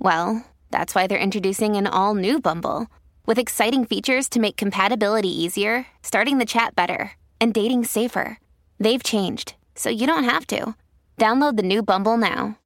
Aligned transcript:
Well, 0.00 0.46
that's 0.70 0.94
why 0.94 1.06
they're 1.06 1.18
introducing 1.18 1.76
an 1.76 1.86
all 1.86 2.14
new 2.14 2.40
Bumble 2.40 2.86
with 3.26 3.38
exciting 3.38 3.84
features 3.84 4.30
to 4.30 4.40
make 4.40 4.56
compatibility 4.56 5.28
easier, 5.28 5.86
starting 6.02 6.38
the 6.38 6.46
chat 6.46 6.74
better, 6.74 7.12
and 7.38 7.52
dating 7.52 7.84
safer. 7.84 8.38
They've 8.78 9.02
changed, 9.02 9.54
so 9.74 9.90
you 9.90 10.06
don't 10.06 10.24
have 10.24 10.46
to. 10.48 10.74
Download 11.18 11.56
the 11.58 11.62
new 11.62 11.82
Bumble 11.82 12.16
now. 12.16 12.56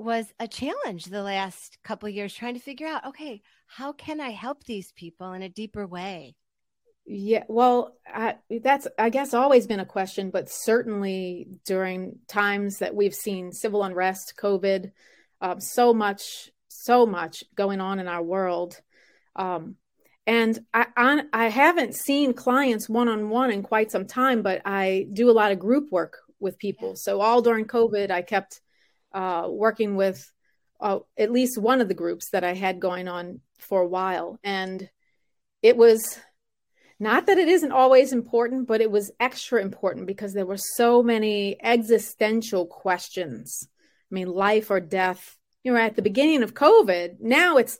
was 0.00 0.32
a 0.38 0.48
challenge 0.48 1.04
the 1.04 1.22
last 1.22 1.78
couple 1.84 2.08
years 2.08 2.34
trying 2.34 2.54
to 2.54 2.60
figure 2.60 2.86
out 2.86 3.06
okay 3.06 3.42
how 3.66 3.92
can 3.92 4.20
i 4.20 4.30
help 4.30 4.64
these 4.64 4.92
people 4.92 5.32
in 5.32 5.42
a 5.42 5.48
deeper 5.48 5.86
way? 5.86 6.34
Yeah 7.06 7.44
well 7.48 7.96
I, 8.06 8.36
that's 8.62 8.86
i 8.98 9.10
guess 9.10 9.34
always 9.34 9.66
been 9.66 9.80
a 9.80 9.86
question 9.86 10.30
but 10.30 10.50
certainly 10.50 11.48
during 11.64 12.18
times 12.28 12.78
that 12.78 12.94
we've 12.94 13.14
seen 13.14 13.52
civil 13.52 13.82
unrest 13.82 14.34
covid 14.38 14.92
um, 15.40 15.60
so 15.60 15.94
much 15.94 16.50
so 16.68 17.04
much 17.04 17.44
going 17.54 17.80
on 17.80 17.98
in 17.98 18.08
our 18.08 18.22
world. 18.22 18.80
Um, 19.36 19.76
and 20.26 20.58
I, 20.72 20.86
I, 20.96 21.22
I 21.32 21.48
haven't 21.48 21.94
seen 21.94 22.32
clients 22.32 22.88
one-on-one 22.88 23.50
in 23.50 23.62
quite 23.62 23.90
some 23.90 24.06
time 24.06 24.42
but 24.42 24.60
i 24.64 25.06
do 25.12 25.30
a 25.30 25.32
lot 25.32 25.50
of 25.50 25.58
group 25.58 25.90
work 25.90 26.18
with 26.38 26.58
people. 26.58 26.96
So 26.96 27.20
all 27.20 27.42
during 27.42 27.66
covid 27.66 28.10
i 28.10 28.22
kept 28.22 28.60
uh, 29.12 29.46
working 29.48 29.96
with 29.96 30.30
uh, 30.80 31.00
at 31.18 31.32
least 31.32 31.58
one 31.58 31.80
of 31.80 31.88
the 31.88 31.94
groups 31.94 32.30
that 32.30 32.44
I 32.44 32.54
had 32.54 32.80
going 32.80 33.08
on 33.08 33.40
for 33.58 33.80
a 33.80 33.88
while. 33.88 34.38
And 34.42 34.88
it 35.62 35.76
was 35.76 36.18
not 36.98 37.26
that 37.26 37.38
it 37.38 37.48
isn't 37.48 37.72
always 37.72 38.12
important, 38.12 38.66
but 38.68 38.80
it 38.80 38.90
was 38.90 39.10
extra 39.18 39.60
important 39.60 40.06
because 40.06 40.32
there 40.32 40.46
were 40.46 40.58
so 40.58 41.02
many 41.02 41.56
existential 41.62 42.66
questions. 42.66 43.66
I 44.10 44.14
mean, 44.14 44.28
life 44.28 44.70
or 44.70 44.80
death. 44.80 45.36
You 45.64 45.72
know, 45.72 45.78
at 45.78 45.96
the 45.96 46.02
beginning 46.02 46.42
of 46.42 46.54
COVID, 46.54 47.20
now 47.20 47.56
it's 47.56 47.78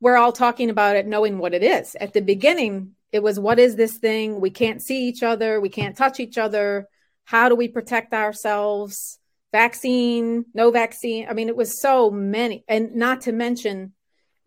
we're 0.00 0.16
all 0.16 0.32
talking 0.32 0.70
about 0.70 0.96
it 0.96 1.06
knowing 1.06 1.38
what 1.38 1.54
it 1.54 1.62
is. 1.62 1.96
At 2.00 2.12
the 2.12 2.20
beginning, 2.20 2.94
it 3.10 3.22
was 3.22 3.38
what 3.40 3.58
is 3.58 3.76
this 3.76 3.96
thing? 3.98 4.40
We 4.40 4.50
can't 4.50 4.82
see 4.82 5.08
each 5.08 5.22
other, 5.22 5.60
we 5.60 5.68
can't 5.68 5.96
touch 5.96 6.20
each 6.20 6.38
other. 6.38 6.88
How 7.24 7.48
do 7.48 7.54
we 7.54 7.68
protect 7.68 8.12
ourselves? 8.12 9.18
Vaccine, 9.54 10.44
no 10.52 10.72
vaccine. 10.72 11.28
I 11.30 11.32
mean, 11.32 11.48
it 11.48 11.54
was 11.54 11.80
so 11.80 12.10
many, 12.10 12.64
and 12.66 12.96
not 12.96 13.20
to 13.22 13.32
mention 13.32 13.92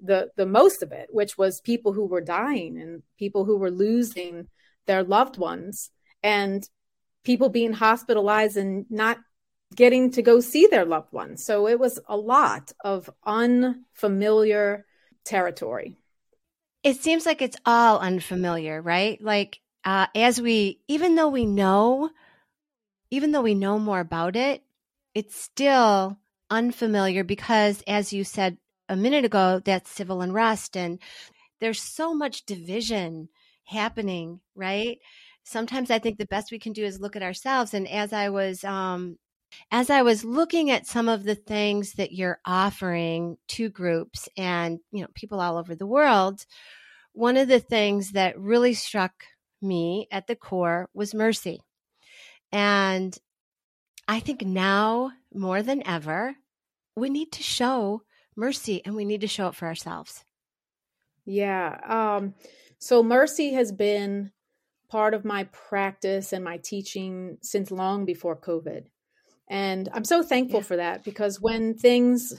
the 0.04 0.32
the 0.36 0.46
most 0.46 0.84
of 0.84 0.92
it, 0.92 1.08
which 1.12 1.38
was 1.38 1.62
people 1.62 1.94
who 1.94 2.08
were 2.08 2.20
dying 2.20 2.78
and 2.78 3.04
people 3.18 3.46
who 3.46 3.58
were 3.58 3.72
losing 3.72 4.50
their 4.86 5.04
loved 5.04 5.38
ones, 5.38 5.92
and 6.24 6.68
people 7.24 7.48
being 7.48 7.72
hospitalized 7.72 8.58
and 8.58 8.86
not 8.90 9.18
getting 9.74 10.12
to 10.12 10.22
go 10.22 10.42
see 10.42 10.68
their 10.68 10.86
loved 10.86 11.14
ones. 11.14 11.46
So 11.46 11.68
it 11.70 11.80
was 11.80 12.00
a 12.10 12.18
lot 12.18 12.74
of 12.84 13.10
unfamiliar 13.26 14.86
territory. 15.24 15.96
It 16.84 16.98
seems 17.02 17.26
like 17.26 17.42
it's 17.42 17.58
all 17.66 18.00
unfamiliar, 18.00 18.82
right? 18.82 19.22
Like 19.22 19.60
uh, 19.86 20.08
as 20.16 20.42
we, 20.42 20.82
even 20.90 21.16
though 21.16 21.30
we 21.30 21.46
know, 21.46 22.10
even 23.10 23.32
though 23.32 23.42
we 23.42 23.56
know 23.56 23.80
more 23.80 24.02
about 24.02 24.36
it, 24.36 24.64
it's 25.18 25.36
still 25.36 26.16
unfamiliar 26.52 27.24
because, 27.24 27.84
as 27.88 28.14
you 28.14 28.24
said 28.24 28.56
a 28.88 28.96
minute 28.96 29.26
ago, 29.26 29.60
that's 29.66 29.90
civil 29.90 30.22
unrest 30.22 30.78
and 30.78 31.00
there's 31.60 31.82
so 31.82 32.14
much 32.14 32.46
division 32.46 33.28
happening, 33.66 34.42
right? 34.54 35.00
Sometimes 35.44 35.90
I 35.90 35.98
think 35.98 36.20
the 36.20 36.28
best 36.28 36.52
we 36.52 36.60
can 36.60 36.72
do 36.72 36.86
is 36.86 37.00
look 37.00 37.16
at 37.16 37.24
ourselves. 37.24 37.74
And 37.74 37.88
as 37.88 38.14
I 38.14 38.30
was, 38.30 38.64
um, 38.64 39.18
as 39.72 39.90
I 39.90 40.04
was 40.04 40.24
looking 40.24 40.70
at 40.70 40.86
some 40.86 41.10
of 41.10 41.24
the 41.24 41.34
things 41.34 41.94
that 41.94 42.12
you're 42.12 42.40
offering 42.46 43.38
to 43.48 43.70
groups 43.70 44.30
and 44.38 44.78
you 44.92 45.02
know 45.02 45.08
people 45.16 45.42
all 45.42 45.58
over 45.58 45.74
the 45.74 45.88
world, 45.88 46.46
one 47.14 47.38
of 47.38 47.48
the 47.48 47.60
things 47.60 48.12
that 48.12 48.40
really 48.40 48.76
struck 48.76 49.24
me 49.64 50.08
at 50.12 50.28
the 50.28 50.36
core 50.36 50.90
was 50.94 51.16
mercy. 51.16 51.60
And 52.52 53.18
I 54.08 54.20
think 54.20 54.42
now 54.42 55.12
more 55.34 55.62
than 55.62 55.86
ever, 55.86 56.36
we 56.96 57.10
need 57.10 57.32
to 57.34 57.44
show 57.44 58.04
mercy 58.36 58.82
and 58.86 58.96
we 58.96 59.06
need 59.06 59.22
to 59.22 59.28
show 59.28 59.48
it 59.48 59.56
for 59.56 59.68
ourselves. 59.68 60.24
Yeah. 61.26 61.78
Um, 61.86 62.36
so 62.80 63.04
mercy 63.04 63.54
has 63.54 63.72
been 63.72 64.32
part 64.90 65.14
of 65.14 65.26
my 65.26 65.46
practice 65.46 66.32
and 66.32 66.44
my 66.44 66.58
teaching 66.58 67.38
since 67.42 67.72
long 67.72 68.06
before 68.06 68.38
COVID. 68.38 68.86
And 69.50 69.90
I'm 69.94 70.06
so 70.06 70.24
thankful 70.24 70.62
yeah. 70.62 70.66
for 70.66 70.76
that 70.78 71.04
because 71.04 71.42
when 71.42 71.76
things 71.76 72.34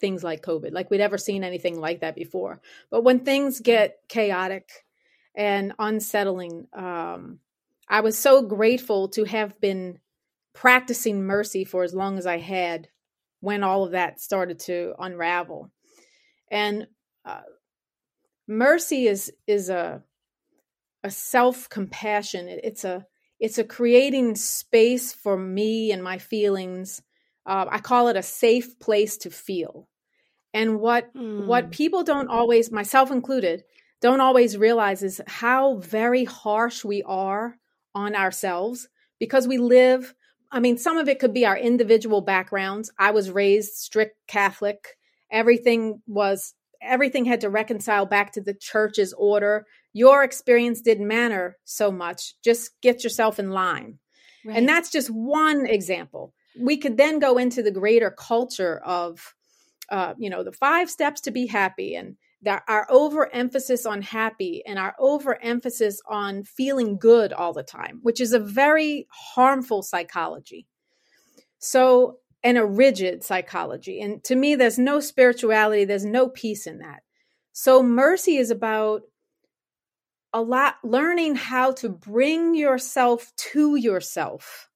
things 0.00 0.24
like 0.24 0.42
COVID, 0.42 0.72
like 0.72 0.90
we'd 0.90 1.00
ever 1.00 1.18
seen 1.18 1.44
anything 1.44 1.78
like 1.78 2.00
that 2.00 2.14
before. 2.14 2.60
But 2.90 3.04
when 3.04 3.20
things 3.20 3.60
get 3.60 3.98
chaotic 4.08 4.68
and 5.34 5.74
unsettling, 5.78 6.68
um, 6.72 7.38
I 7.86 8.00
was 8.00 8.16
so 8.16 8.42
grateful 8.42 9.08
to 9.10 9.24
have 9.24 9.60
been 9.60 9.98
practicing 10.60 11.24
mercy 11.24 11.64
for 11.64 11.84
as 11.84 11.94
long 11.94 12.18
as 12.18 12.26
I 12.26 12.36
had 12.36 12.86
when 13.40 13.64
all 13.64 13.82
of 13.82 13.92
that 13.92 14.20
started 14.20 14.58
to 14.58 14.92
unravel. 14.98 15.70
And 16.50 16.86
uh, 17.24 17.40
mercy 18.46 19.06
is 19.06 19.32
is 19.46 19.70
a 19.70 20.02
a 21.02 21.10
self 21.10 21.70
compassion. 21.70 22.46
It, 22.46 22.60
it's 22.62 22.84
a 22.84 23.06
it's 23.38 23.56
a 23.56 23.64
creating 23.64 24.34
space 24.34 25.14
for 25.14 25.34
me 25.34 25.92
and 25.92 26.04
my 26.04 26.18
feelings. 26.18 27.00
Uh, 27.46 27.64
I 27.70 27.78
call 27.78 28.08
it 28.08 28.16
a 28.16 28.22
safe 28.22 28.78
place 28.78 29.16
to 29.18 29.30
feel. 29.30 29.88
And 30.52 30.78
what 30.78 31.14
mm. 31.14 31.46
what 31.46 31.64
hmm. 31.64 31.70
people 31.70 32.04
don't 32.04 32.28
always, 32.28 32.70
myself 32.70 33.10
included, 33.10 33.64
don't 34.02 34.20
always 34.20 34.58
realize 34.58 35.02
is 35.02 35.22
how 35.26 35.76
very 35.76 36.24
harsh 36.24 36.84
we 36.84 37.02
are 37.04 37.56
on 37.94 38.14
ourselves 38.14 38.90
because 39.18 39.48
we 39.48 39.56
live. 39.56 40.14
I 40.52 40.60
mean, 40.60 40.78
some 40.78 40.98
of 40.98 41.08
it 41.08 41.18
could 41.18 41.32
be 41.32 41.46
our 41.46 41.56
individual 41.56 42.20
backgrounds. 42.22 42.90
I 42.98 43.12
was 43.12 43.30
raised 43.30 43.74
strict 43.74 44.16
Catholic. 44.26 44.96
Everything 45.30 46.02
was 46.06 46.54
everything 46.82 47.26
had 47.26 47.42
to 47.42 47.50
reconcile 47.50 48.06
back 48.06 48.32
to 48.32 48.40
the 48.40 48.54
church's 48.54 49.12
order. 49.12 49.66
Your 49.92 50.24
experience 50.24 50.80
didn't 50.80 51.06
matter 51.06 51.58
so 51.64 51.92
much. 51.92 52.34
Just 52.42 52.70
get 52.80 53.04
yourself 53.04 53.38
in 53.38 53.50
line. 53.50 53.98
Right. 54.44 54.56
And 54.56 54.68
that's 54.68 54.90
just 54.90 55.08
one 55.08 55.66
example. 55.66 56.32
We 56.58 56.78
could 56.78 56.96
then 56.96 57.18
go 57.18 57.36
into 57.36 57.62
the 57.62 57.70
greater 57.70 58.10
culture 58.10 58.80
of, 58.84 59.34
uh, 59.90 60.14
you 60.18 60.30
know, 60.30 60.42
the 60.42 60.52
five 60.52 60.90
steps 60.90 61.20
to 61.22 61.30
be 61.30 61.46
happy 61.46 61.94
and 61.94 62.16
that 62.42 62.62
our 62.68 62.86
overemphasis 62.88 63.84
on 63.84 64.02
happy 64.02 64.62
and 64.66 64.78
our 64.78 64.94
overemphasis 64.98 66.00
on 66.08 66.42
feeling 66.44 66.96
good 66.98 67.32
all 67.32 67.52
the 67.52 67.62
time, 67.62 68.00
which 68.02 68.20
is 68.20 68.32
a 68.32 68.38
very 68.38 69.06
harmful 69.10 69.82
psychology. 69.82 70.66
So 71.58 72.18
and 72.42 72.56
a 72.56 72.64
rigid 72.64 73.22
psychology. 73.22 74.00
And 74.00 74.24
to 74.24 74.34
me, 74.34 74.54
there's 74.54 74.78
no 74.78 75.00
spirituality, 75.00 75.84
there's 75.84 76.04
no 76.04 76.28
peace 76.28 76.66
in 76.66 76.78
that. 76.78 77.02
So 77.52 77.82
mercy 77.82 78.36
is 78.38 78.50
about 78.50 79.02
a 80.32 80.40
lot 80.40 80.76
learning 80.82 81.34
how 81.34 81.72
to 81.72 81.88
bring 81.88 82.54
yourself 82.54 83.32
to 83.36 83.76
yourself 83.76 84.68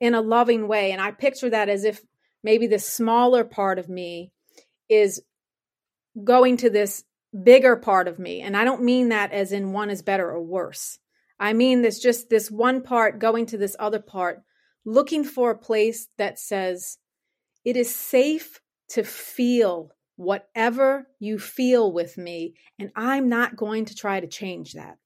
in 0.00 0.14
a 0.14 0.20
loving 0.20 0.66
way. 0.66 0.92
And 0.92 1.00
I 1.00 1.12
picture 1.12 1.50
that 1.50 1.68
as 1.68 1.84
if 1.84 2.00
maybe 2.42 2.66
the 2.66 2.78
smaller 2.78 3.44
part 3.44 3.78
of 3.78 3.88
me 3.88 4.32
is 4.88 5.22
going 6.22 6.56
to 6.58 6.70
this 6.70 7.04
bigger 7.42 7.76
part 7.76 8.08
of 8.08 8.18
me. 8.18 8.40
And 8.40 8.56
I 8.56 8.64
don't 8.64 8.82
mean 8.82 9.10
that 9.10 9.32
as 9.32 9.52
in 9.52 9.72
one 9.72 9.90
is 9.90 10.02
better 10.02 10.28
or 10.28 10.42
worse. 10.42 10.98
I 11.38 11.52
mean 11.52 11.82
this 11.82 12.00
just 12.00 12.28
this 12.28 12.50
one 12.50 12.82
part 12.82 13.18
going 13.18 13.46
to 13.46 13.56
this 13.56 13.76
other 13.78 14.00
part 14.00 14.42
looking 14.84 15.24
for 15.24 15.50
a 15.50 15.58
place 15.58 16.08
that 16.18 16.38
says 16.38 16.98
it 17.64 17.76
is 17.76 17.94
safe 17.94 18.60
to 18.90 19.04
feel 19.04 19.90
whatever 20.16 21.06
you 21.18 21.38
feel 21.38 21.90
with 21.92 22.18
me, 22.18 22.54
and 22.78 22.90
I'm 22.94 23.28
not 23.28 23.56
going 23.56 23.86
to 23.86 23.94
try 23.94 24.20
to 24.20 24.26
change 24.26 24.74
that. 24.74 24.98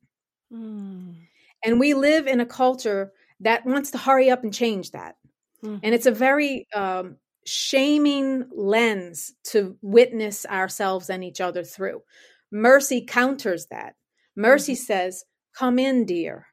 Mm. 0.52 1.14
And 1.64 1.80
we 1.80 1.94
live 1.94 2.26
in 2.26 2.40
a 2.40 2.46
culture 2.46 3.12
that 3.40 3.64
wants 3.64 3.92
to 3.92 3.98
hurry 3.98 4.30
up 4.30 4.42
and 4.42 4.52
change 4.52 4.90
that. 4.90 5.16
Mm. 5.62 5.80
And 5.82 5.94
it's 5.94 6.06
a 6.06 6.10
very 6.10 6.66
um, 6.74 7.16
shaming 7.46 8.46
lens 8.52 9.32
to 9.44 9.76
witness 9.82 10.46
ourselves 10.46 11.10
and 11.10 11.22
each 11.22 11.40
other 11.40 11.64
through. 11.64 12.02
Mercy 12.50 13.04
counters 13.06 13.66
that. 13.70 13.94
Mercy 14.36 14.74
mm 14.74 14.78
says, 14.78 15.24
Come 15.56 15.78
in, 15.78 16.04
dear. 16.04 16.46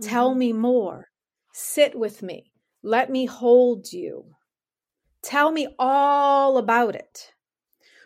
mm 0.00 0.08
Tell 0.08 0.30
mm-hmm. 0.30 0.38
me 0.38 0.52
more. 0.52 1.08
Sit 1.52 1.98
with 1.98 2.22
me. 2.22 2.52
Let 2.82 3.10
me 3.10 3.26
hold 3.26 3.92
you. 3.92 4.26
Tell 5.22 5.50
me 5.50 5.68
all 5.78 6.58
about 6.58 6.94
it, 6.94 7.32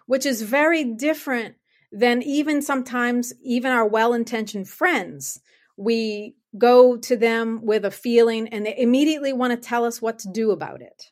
which 0.07 0.25
is 0.25 0.43
very 0.43 0.85
different 0.85 1.57
than 1.93 2.23
even 2.23 2.63
sometimes, 2.63 3.35
even 3.43 3.71
our 3.71 3.87
well 3.87 4.15
intentioned 4.15 4.69
friends. 4.69 5.41
We 5.77 6.37
go 6.57 6.97
to 6.97 7.17
them 7.17 7.61
with 7.63 7.85
a 7.85 7.91
feeling 7.91 8.49
and 8.49 8.65
they 8.65 8.75
immediately 8.77 9.33
want 9.33 9.53
to 9.53 9.69
tell 9.69 9.85
us 9.85 10.01
what 10.01 10.19
to 10.21 10.29
do 10.33 10.51
about 10.51 10.81
it. 10.81 11.11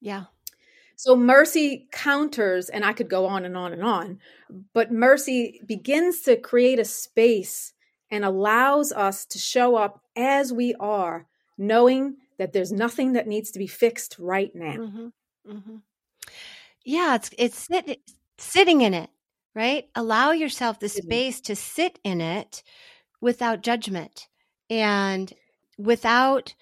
Yeah. 0.00 0.24
So 0.98 1.14
mercy 1.14 1.86
counters, 1.92 2.68
and 2.68 2.84
I 2.84 2.92
could 2.92 3.08
go 3.08 3.26
on 3.26 3.44
and 3.44 3.56
on 3.56 3.72
and 3.72 3.84
on, 3.84 4.18
but 4.74 4.90
mercy 4.90 5.60
begins 5.64 6.22
to 6.22 6.34
create 6.34 6.80
a 6.80 6.84
space 6.84 7.72
and 8.10 8.24
allows 8.24 8.90
us 8.90 9.24
to 9.26 9.38
show 9.38 9.76
up 9.76 10.02
as 10.16 10.52
we 10.52 10.74
are, 10.80 11.28
knowing 11.56 12.16
that 12.38 12.52
there's 12.52 12.72
nothing 12.72 13.12
that 13.12 13.28
needs 13.28 13.52
to 13.52 13.60
be 13.60 13.68
fixed 13.68 14.16
right 14.18 14.50
now. 14.56 14.72
Mm-hmm. 14.72 15.06
Mm-hmm. 15.48 15.76
Yeah, 16.84 17.14
it's 17.14 17.30
it's 17.38 17.66
sit, 17.68 18.00
sitting 18.38 18.80
in 18.80 18.92
it, 18.92 19.10
right? 19.54 19.88
Allow 19.94 20.32
yourself 20.32 20.80
the 20.80 20.88
space 20.88 21.40
to 21.42 21.54
sit 21.54 22.00
in 22.02 22.20
it 22.20 22.64
without 23.20 23.62
judgment 23.62 24.26
and 24.68 25.32
without 25.78 26.56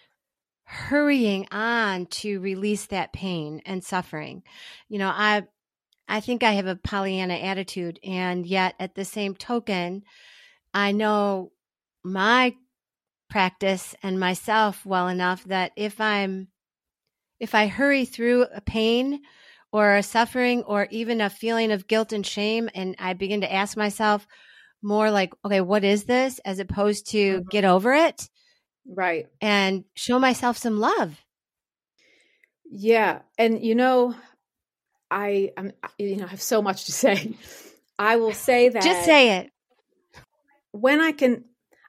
hurrying 0.66 1.46
on 1.52 2.06
to 2.06 2.40
release 2.40 2.86
that 2.86 3.12
pain 3.12 3.62
and 3.64 3.82
suffering. 3.82 4.42
You 4.88 4.98
know, 4.98 5.12
I 5.14 5.44
I 6.08 6.20
think 6.20 6.42
I 6.42 6.52
have 6.52 6.66
a 6.66 6.76
Pollyanna 6.76 7.34
attitude 7.34 7.98
and 8.04 8.46
yet 8.46 8.74
at 8.78 8.94
the 8.94 9.04
same 9.04 9.34
token 9.34 10.02
I 10.74 10.92
know 10.92 11.52
my 12.04 12.54
practice 13.30 13.94
and 14.02 14.20
myself 14.20 14.84
well 14.84 15.08
enough 15.08 15.44
that 15.44 15.72
if 15.74 16.00
I'm 16.00 16.48
if 17.40 17.54
I 17.54 17.66
hurry 17.66 18.04
through 18.04 18.46
a 18.54 18.60
pain 18.60 19.22
or 19.72 19.96
a 19.96 20.02
suffering 20.02 20.62
or 20.64 20.86
even 20.90 21.20
a 21.20 21.30
feeling 21.30 21.72
of 21.72 21.86
guilt 21.86 22.12
and 22.12 22.26
shame 22.26 22.68
and 22.74 22.94
I 22.98 23.14
begin 23.14 23.40
to 23.40 23.52
ask 23.52 23.76
myself 23.76 24.26
more 24.82 25.10
like 25.10 25.32
okay 25.44 25.60
what 25.60 25.82
is 25.82 26.04
this 26.04 26.40
as 26.40 26.58
opposed 26.58 27.10
to 27.12 27.38
mm-hmm. 27.38 27.48
get 27.48 27.64
over 27.64 27.94
it 27.94 28.28
right 28.88 29.26
and 29.40 29.84
show 29.94 30.18
myself 30.18 30.56
some 30.56 30.78
love 30.78 31.20
yeah 32.70 33.20
and 33.38 33.64
you 33.64 33.74
know 33.74 34.14
I 35.10 35.52
I'm 35.56 35.72
you 35.98 36.16
know 36.16 36.24
I 36.24 36.28
have 36.28 36.42
so 36.42 36.62
much 36.62 36.86
to 36.86 36.92
say 37.04 37.36
I 37.98 38.16
will 38.16 38.32
say 38.32 38.68
that 38.68 38.82
just 38.82 39.04
say 39.04 39.38
it 39.38 39.50
when 40.72 41.00
I 41.00 41.12
can 41.12 41.44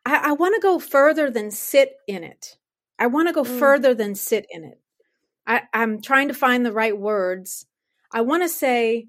I, 0.07 0.29
I 0.29 0.31
want 0.31 0.55
to 0.55 0.61
go 0.61 0.79
further 0.79 1.29
than 1.29 1.51
sit 1.51 1.91
in 2.07 2.23
it. 2.23 2.57
I 2.97 3.07
want 3.07 3.27
to 3.27 3.33
go 3.33 3.43
mm. 3.43 3.59
further 3.59 3.93
than 3.93 4.15
sit 4.15 4.47
in 4.49 4.63
it. 4.63 4.79
I, 5.45 5.63
I'm 5.73 6.01
trying 6.01 6.29
to 6.29 6.33
find 6.33 6.65
the 6.65 6.71
right 6.71 6.97
words. 6.97 7.65
I 8.11 8.21
want 8.21 8.43
to 8.43 8.49
say, 8.49 9.07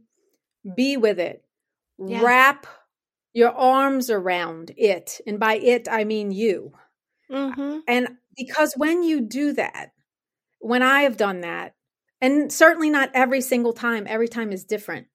be 0.77 0.97
with 0.97 1.21
it. 1.21 1.45
Yeah. 1.99 2.23
Wrap 2.23 2.67
your 3.33 3.53
arms 3.53 4.11
around 4.11 4.73
it. 4.77 5.21
And 5.25 5.39
by 5.39 5.55
it, 5.55 5.87
I 5.89 6.03
mean 6.03 6.33
you. 6.33 6.73
Mm-hmm. 7.31 7.79
And 7.87 8.09
because 8.37 8.75
when 8.77 9.03
you 9.03 9.21
do 9.21 9.53
that, 9.55 9.93
when 10.61 10.83
I 10.83 11.03
have 11.03 11.17
done 11.17 11.41
that, 11.43 11.75
and 12.21 12.53
certainly 12.53 12.91
not 12.91 13.11
every 13.15 13.41
single 13.41 13.73
time, 13.73 14.07
every 14.09 14.29
time 14.29 14.53
is 14.53 14.65
different, 14.65 15.07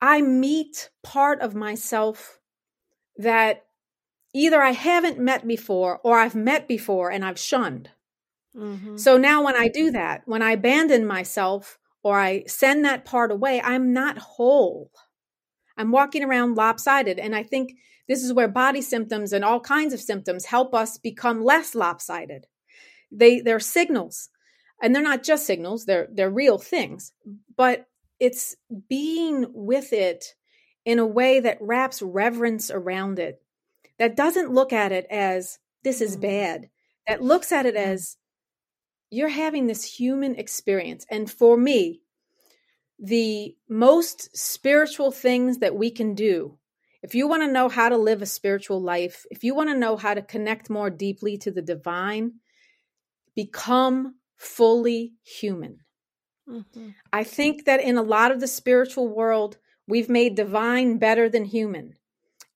I 0.00 0.20
meet 0.20 0.90
part 1.02 1.40
of 1.40 1.54
myself 1.54 2.38
that 3.16 3.64
either 4.34 4.60
I 4.60 4.72
haven't 4.72 5.18
met 5.18 5.46
before 5.46 6.00
or 6.04 6.18
I've 6.18 6.34
met 6.34 6.68
before 6.68 7.10
and 7.10 7.24
I've 7.24 7.38
shunned. 7.38 7.90
Mm-hmm. 8.56 8.96
So 8.96 9.16
now 9.16 9.44
when 9.44 9.56
I 9.56 9.68
do 9.68 9.90
that, 9.92 10.22
when 10.26 10.42
I 10.42 10.52
abandon 10.52 11.06
myself 11.06 11.78
or 12.02 12.18
I 12.18 12.44
send 12.46 12.84
that 12.84 13.04
part 13.04 13.30
away, 13.30 13.60
I'm 13.60 13.92
not 13.92 14.18
whole. 14.18 14.90
I'm 15.78 15.92
walking 15.92 16.24
around 16.24 16.56
lopsided. 16.56 17.18
And 17.18 17.34
I 17.34 17.42
think 17.42 17.76
this 18.08 18.22
is 18.22 18.32
where 18.32 18.48
body 18.48 18.82
symptoms 18.82 19.32
and 19.32 19.44
all 19.44 19.60
kinds 19.60 19.94
of 19.94 20.00
symptoms 20.00 20.44
help 20.44 20.74
us 20.74 20.98
become 20.98 21.42
less 21.42 21.74
lopsided. 21.74 22.46
They 23.10 23.40
they're 23.40 23.60
signals. 23.60 24.28
And 24.82 24.94
they're 24.94 25.02
not 25.02 25.24
just 25.24 25.46
signals, 25.46 25.86
they're 25.86 26.08
they're 26.12 26.30
real 26.30 26.58
things. 26.58 27.12
But 27.56 27.86
it's 28.20 28.56
being 28.88 29.46
with 29.52 29.92
it 29.92 30.34
in 30.84 30.98
a 30.98 31.06
way 31.06 31.40
that 31.40 31.58
wraps 31.60 32.02
reverence 32.02 32.70
around 32.70 33.18
it 33.18 33.40
that 33.98 34.16
doesn't 34.16 34.52
look 34.52 34.72
at 34.72 34.92
it 34.92 35.06
as 35.10 35.58
this 35.84 36.00
is 36.00 36.12
mm-hmm. 36.12 36.22
bad, 36.22 36.70
that 37.06 37.22
looks 37.22 37.52
at 37.52 37.66
it 37.66 37.76
as 37.76 38.16
you're 39.10 39.28
having 39.28 39.66
this 39.66 39.84
human 39.84 40.34
experience. 40.34 41.06
And 41.10 41.30
for 41.30 41.56
me, 41.56 42.02
the 42.98 43.56
most 43.68 44.36
spiritual 44.36 45.10
things 45.10 45.58
that 45.58 45.74
we 45.74 45.90
can 45.90 46.14
do, 46.14 46.58
if 47.02 47.14
you 47.14 47.28
want 47.28 47.42
to 47.42 47.52
know 47.52 47.68
how 47.68 47.88
to 47.88 47.96
live 47.96 48.22
a 48.22 48.26
spiritual 48.26 48.82
life, 48.82 49.24
if 49.30 49.44
you 49.44 49.54
want 49.54 49.70
to 49.70 49.78
know 49.78 49.96
how 49.96 50.14
to 50.14 50.22
connect 50.22 50.68
more 50.68 50.90
deeply 50.90 51.38
to 51.38 51.50
the 51.50 51.62
divine, 51.62 52.32
become 53.36 54.16
fully 54.36 55.14
human. 55.22 55.78
Mm-hmm. 56.48 56.88
I 57.12 57.24
think 57.24 57.66
that 57.66 57.80
in 57.80 57.96
a 57.96 58.02
lot 58.02 58.32
of 58.32 58.40
the 58.40 58.48
spiritual 58.48 59.08
world, 59.08 59.58
we've 59.86 60.08
made 60.08 60.34
divine 60.34 60.98
better 60.98 61.28
than 61.28 61.44
human. 61.44 61.94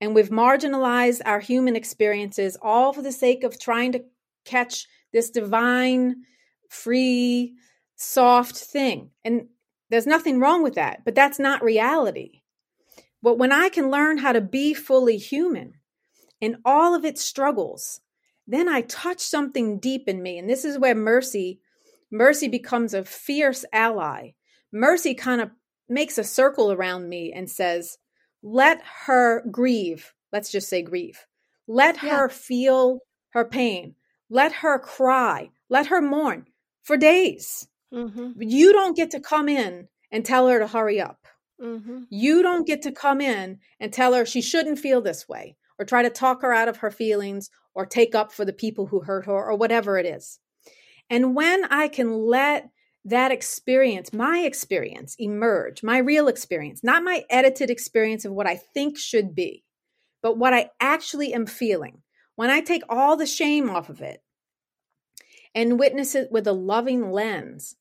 And 0.01 0.15
we've 0.15 0.31
marginalized 0.31 1.21
our 1.25 1.39
human 1.39 1.77
experiences 1.77 2.57
all 2.61 2.93
for 2.93 3.03
the 3.03 3.13
sake 3.13 3.45
of 3.45 3.61
trying 3.61 3.93
to 3.93 4.05
catch 4.45 4.89
this 5.13 5.31
divine, 5.31 6.23
free, 6.69 7.55
soft 7.95 8.57
thing. 8.57 9.11
And 9.25 9.47
there's 9.93 10.07
nothing 10.07 10.41
wrong 10.41 10.65
with 10.65 10.75
that, 10.75 11.05
but 11.05 11.15
that's 11.15 11.39
not 11.39 11.63
reality. 11.63 12.43
But 13.23 13.39
when 13.39 13.53
I 13.53 13.69
can 13.69 13.91
learn 13.91 14.19
how 14.19 14.33
to 14.33 14.41
be 14.41 14.75
fully 14.75 15.19
human 15.19 15.75
in 16.41 16.57
all 16.65 16.97
of 16.97 17.05
its 17.05 17.23
struggles, 17.23 18.01
then 18.49 18.69
I 18.69 18.81
touch 18.81 19.21
something 19.21 19.79
deep 19.79 20.09
in 20.09 20.21
me. 20.21 20.39
And 20.39 20.51
this 20.51 20.65
is 20.65 20.77
where 20.77 20.97
mercy 20.97 21.61
Mercy 22.13 22.47
becomes 22.47 22.93
a 22.93 23.05
fierce 23.05 23.65
ally. 23.73 24.33
Mercy 24.71 25.15
kind 25.15 25.41
of 25.41 25.51
makes 25.89 26.19
a 26.19 26.25
circle 26.25 26.71
around 26.71 27.09
me 27.09 27.33
and 27.35 27.51
says, 27.51 27.97
let 28.43 28.83
her 29.07 29.43
grieve. 29.51 30.13
Let's 30.31 30.53
just 30.53 30.69
say 30.69 30.83
grieve. 30.83 31.27
Let 31.67 32.03
yeah. 32.03 32.19
her 32.19 32.29
feel 32.29 33.01
her 33.31 33.47
pain. 33.47 33.95
Let 34.29 34.53
her 34.53 34.79
cry. 34.79 35.51
Let 35.71 35.87
her 35.87 36.03
mourn 36.03 36.47
for 36.83 36.99
days. 36.99 37.67
Mm-hmm. 37.93 38.33
You 38.39 38.73
don't 38.73 38.97
get 38.97 39.11
to 39.11 39.21
come 39.21 39.49
in 39.49 39.89
and 40.11 40.25
tell 40.25 40.49
her 40.49 40.59
to 40.59 40.67
hurry 40.67 41.01
up. 41.01 41.27
Mm-hmm. 41.61 42.03
You 42.11 42.43
don't 42.43 42.67
get 42.67 42.83
to 42.83 42.93
come 42.93 43.21
in 43.21 43.59
and 43.79 43.93
tell 43.93 44.15
her 44.15 44.27
she 44.27 44.43
shouldn't 44.43 44.79
feel 44.79 45.01
this 45.01 45.29
way 45.29 45.57
or 45.79 45.85
try 45.85 46.03
to 46.03 46.11
talk 46.11 46.43
her 46.43 46.53
out 46.53 46.69
of 46.69 46.79
her 46.79 46.91
feelings 46.91 47.51
or 47.75 47.87
take 47.87 48.15
up 48.15 48.33
for 48.33 48.45
the 48.45 48.53
people 48.53 48.87
who 48.87 49.01
hurt 49.01 49.27
her 49.27 49.33
or 49.33 49.57
whatever 49.57 49.99
it 49.99 50.07
is. 50.07 50.39
And 51.09 51.35
when 51.35 51.65
I 51.65 51.89
can 51.89 52.13
let 52.13 52.71
that 53.05 53.33
experience, 53.33 54.13
my 54.13 54.41
experience, 54.41 55.17
emerge, 55.19 55.83
my 55.83 55.99
real 55.99 56.29
experience, 56.29 56.83
not 56.85 57.03
my 57.03 57.25
edited 57.29 57.71
experience 57.71 58.25
of 58.25 58.33
what 58.33 58.47
I 58.47 58.57
think 58.57 58.97
should 58.99 59.35
be, 59.35 59.65
but 60.23 60.39
what 60.39 60.55
I 60.55 60.71
actually 60.81 61.35
am 61.35 61.47
feeling, 61.47 62.03
when 62.37 62.51
I 62.51 62.61
take 62.61 62.83
all 62.89 63.17
the 63.17 63.27
shame 63.27 63.69
off 63.69 63.89
of 63.89 64.01
it 64.01 64.23
and 65.55 65.79
witness 65.79 66.15
it 66.15 66.29
with 66.31 66.47
a 66.47 66.53
loving 66.53 67.11
lens, 67.11 67.77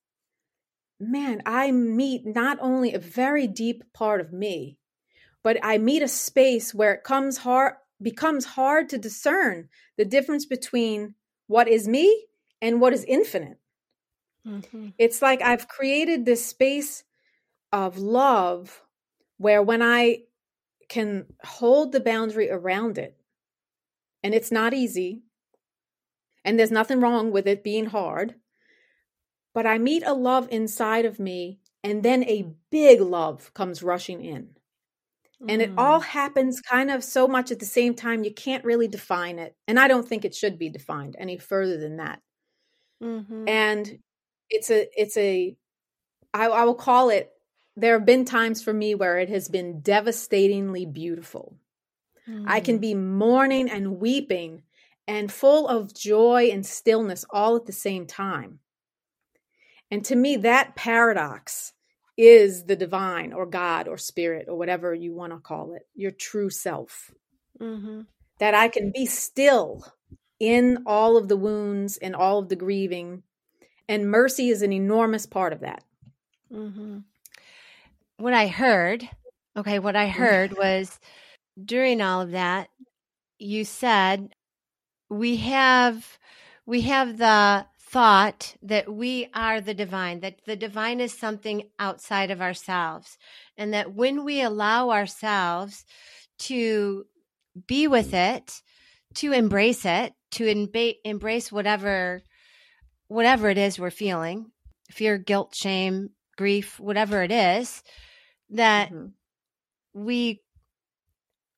man, 1.02 1.42
I 1.46 1.72
meet 1.72 2.26
not 2.26 2.58
only 2.62 2.94
a 2.94 3.00
very 3.00 3.48
deep 3.48 3.84
part 3.94 4.22
of 4.22 4.32
me, 4.32 4.78
but 5.44 5.58
I 5.64 5.78
meet 5.78 6.04
a 6.04 6.08
space 6.08 6.74
where 6.74 6.94
it 6.94 7.04
comes 7.04 7.40
hard 7.40 7.74
becomes 8.02 8.46
hard 8.46 8.90
to 8.90 8.98
discern 8.98 9.70
the 9.96 10.06
difference 10.06 10.46
between 10.46 11.14
what 11.46 11.68
is 11.68 11.88
me 11.88 12.26
and 12.62 12.82
what 12.82 12.94
is 12.94 13.04
infinite. 13.04 13.60
Mm-hmm. 14.48 14.90
It's 14.98 15.22
like 15.22 15.42
I've 15.42 15.68
created 15.68 16.26
this 16.26 16.44
space 16.44 17.04
of 17.72 18.00
love 18.00 18.82
where 19.38 19.62
when 19.62 19.84
I 19.84 20.24
can 20.90 21.26
hold 21.44 21.92
the 21.92 22.00
boundary 22.00 22.50
around 22.50 22.98
it, 22.98 23.18
and 24.24 24.34
it's 24.34 24.52
not 24.52 24.74
easy, 24.74 25.24
and 26.44 26.58
there's 26.58 26.72
nothing 26.72 27.00
wrong 27.00 27.32
with 27.32 27.48
it 27.48 27.64
being 27.64 27.86
hard, 27.86 28.36
but 29.54 29.66
I 29.66 29.78
meet 29.78 30.04
a 30.06 30.14
love 30.14 30.48
inside 30.52 31.06
of 31.06 31.20
me, 31.20 31.60
and 31.84 32.04
then 32.04 32.24
a 32.24 32.54
big 32.70 33.02
love 33.02 33.54
comes 33.54 33.84
rushing 33.84 34.24
in. 34.24 34.50
And 35.48 35.60
it 35.60 35.72
all 35.76 36.02
mm. 36.02 36.06
happens 36.06 36.62
kind 36.62 36.92
of 36.92 37.04
so 37.04 37.28
much 37.28 37.50
at 37.50 37.58
the 37.58 37.66
same 37.66 37.96
time, 37.96 38.24
you 38.24 38.32
can't 38.32 38.64
really 38.64 38.88
define 38.88 39.40
it. 39.40 39.56
And 39.68 39.80
I 39.80 39.88
don't 39.88 40.08
think 40.08 40.24
it 40.24 40.36
should 40.36 40.60
be 40.60 40.70
defined 40.70 41.16
any 41.18 41.38
further 41.38 41.78
than 41.78 41.98
that. 41.98 42.22
Mm-hmm. 43.02 43.50
And 43.50 44.00
it's 44.52 44.70
a, 44.70 44.88
it's 44.96 45.18
a, 45.18 45.56
I, 46.32 46.46
I 46.46 46.64
will 46.66 46.76
call 46.76 47.10
it, 47.10 47.32
there 47.76 47.98
have 47.98 48.06
been 48.06 48.26
times 48.26 48.62
for 48.62 48.72
me 48.72 48.94
where 48.94 49.18
it 49.18 49.30
has 49.30 49.50
been 49.50 49.82
devastatingly 49.82 50.86
beautiful. 50.86 51.58
Mm. 52.30 52.44
I 52.46 52.60
can 52.60 52.78
mm. 52.78 52.82
be 52.82 52.94
mourning 52.94 53.68
and 53.68 54.00
weeping 54.00 54.62
and 55.08 55.32
full 55.32 55.68
of 55.68 55.96
joy 55.96 56.50
and 56.52 56.64
stillness 56.64 57.26
all 57.32 57.56
at 57.56 57.66
the 57.66 57.74
same 57.74 58.06
time. 58.06 58.60
And 59.92 60.04
to 60.06 60.16
me, 60.16 60.38
that 60.38 60.76
paradox 60.76 61.74
is 62.18 62.64
the 62.64 62.76
divine 62.76 63.34
or 63.34 63.46
God 63.46 63.88
or 63.88 63.98
spirit 63.98 64.48
or 64.48 64.58
whatever 64.58 64.94
you 64.94 65.14
want 65.14 65.34
to 65.34 65.40
call 65.40 65.74
it, 65.74 65.84
your 65.94 66.12
true 66.12 66.50
self. 66.50 67.12
Mm-hmm. 67.60 68.02
That 68.40 68.56
I 68.56 68.70
can 68.70 68.92
be 68.92 69.06
still 69.06 69.86
in 70.40 70.84
all 70.88 71.18
of 71.18 71.28
the 71.28 71.38
wounds 71.38 71.98
and 71.98 72.16
all 72.16 72.40
of 72.40 72.50
the 72.50 72.56
grieving. 72.56 73.24
And 73.88 74.10
mercy 74.10 74.50
is 74.50 74.62
an 74.62 74.74
enormous 74.74 75.26
part 75.26 75.54
of 75.54 75.60
that. 75.60 75.84
Mm-hmm. 76.52 77.00
What 78.18 78.34
I 78.34 78.48
heard, 78.48 79.08
okay, 79.56 79.80
what 79.80 79.96
I 79.96 80.08
heard 80.08 80.54
was 80.58 81.00
during 81.64 82.02
all 82.02 82.22
of 82.22 82.32
that, 82.32 82.70
you 83.38 83.66
said 83.66 84.34
we 85.10 85.38
have 85.38 86.18
we 86.66 86.82
have 86.82 87.18
the 87.18 87.66
thought 87.92 88.56
that 88.62 88.94
we 88.94 89.28
are 89.34 89.60
the 89.60 89.74
divine, 89.74 90.22
that 90.22 90.40
the 90.46 90.56
divine 90.56 91.00
is 91.00 91.18
something 91.18 91.64
outside 91.78 92.32
of 92.32 92.42
ourselves, 92.42 93.18
and 93.58 93.74
that 93.74 93.94
when 93.94 94.24
we 94.24 94.42
allow 94.42 94.92
ourselves 94.92 95.86
to 96.40 97.06
be 97.68 97.88
with 97.88 98.14
it, 98.14 98.62
to 99.16 99.34
embrace 99.34 99.86
it, 99.86 100.14
to 100.32 100.46
emba- 100.46 100.96
embrace 101.04 101.52
whatever 101.52 102.22
whatever 103.08 103.50
it 103.50 103.58
is 103.58 103.78
we're 103.78 103.92
feeling 103.92 104.50
fear 104.90 105.18
guilt 105.18 105.54
shame 105.54 106.10
grief 106.38 106.80
whatever 106.80 107.24
it 107.24 107.32
is 107.32 107.84
that 108.50 108.90
mm-hmm. 108.90 109.08
we 109.94 110.42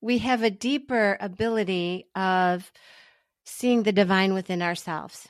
we 0.01 0.17
have 0.17 0.41
a 0.41 0.49
deeper 0.49 1.15
ability 1.21 2.07
of 2.15 2.71
seeing 3.45 3.83
the 3.83 3.91
divine 3.91 4.33
within 4.33 4.61
ourselves 4.61 5.27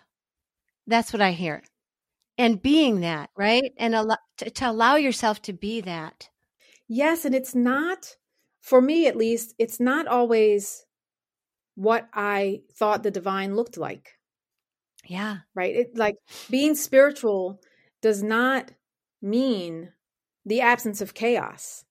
that's 0.87 1.13
what 1.13 1.21
i 1.21 1.31
hear 1.31 1.63
and 2.37 2.61
being 2.61 3.01
that 3.01 3.29
right 3.37 3.73
and 3.77 3.95
al- 3.95 4.17
to, 4.37 4.49
to 4.49 4.69
allow 4.69 4.95
yourself 4.95 5.41
to 5.41 5.53
be 5.53 5.81
that 5.81 6.29
yes 6.87 7.25
and 7.25 7.35
it's 7.35 7.55
not 7.55 8.15
for 8.61 8.81
me 8.81 9.07
at 9.07 9.17
least 9.17 9.53
it's 9.59 9.79
not 9.79 10.07
always 10.07 10.85
what 11.75 12.07
I 12.13 12.61
thought 12.73 13.03
the 13.03 13.11
divine 13.11 13.55
looked 13.55 13.77
like. 13.77 14.17
Yeah. 15.05 15.37
Right. 15.55 15.75
It 15.75 15.97
like 15.97 16.15
being 16.49 16.75
spiritual 16.75 17.61
does 18.01 18.23
not 18.23 18.71
mean 19.21 19.91
the 20.45 20.61
absence 20.61 21.01
of 21.01 21.13
chaos. 21.13 21.85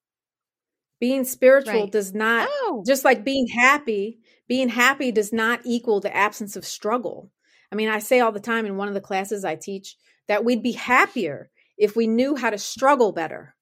Being 1.00 1.25
spiritual 1.25 1.82
right. 1.82 1.92
does 1.92 2.14
not 2.14 2.49
oh. 2.50 2.84
just 2.87 3.04
like 3.04 3.25
being 3.25 3.49
happy, 3.49 4.20
being 4.46 4.68
happy 4.68 5.11
does 5.11 5.32
not 5.32 5.61
equal 5.64 6.00
the 6.00 6.14
absence 6.14 6.54
of 6.54 6.64
struggle. 6.64 7.30
I 7.73 7.75
mean, 7.75 7.88
I 7.88 7.99
say 8.00 8.21
all 8.21 8.33
the 8.33 8.41
time 8.41 8.67
in 8.67 8.76
one 8.76 8.88
of 8.88 8.95
the 8.95 9.00
classes 9.00 9.45
I 9.45 9.57
teach 9.57 9.97
that 10.29 10.45
we'd 10.45 10.62
be 10.62 10.73
happier 10.73 11.50
if 11.79 11.97
we 11.97 12.07
knew 12.07 12.37
how 12.37 12.50
to 12.50 12.59
struggle 12.59 13.12
better. 13.12 13.55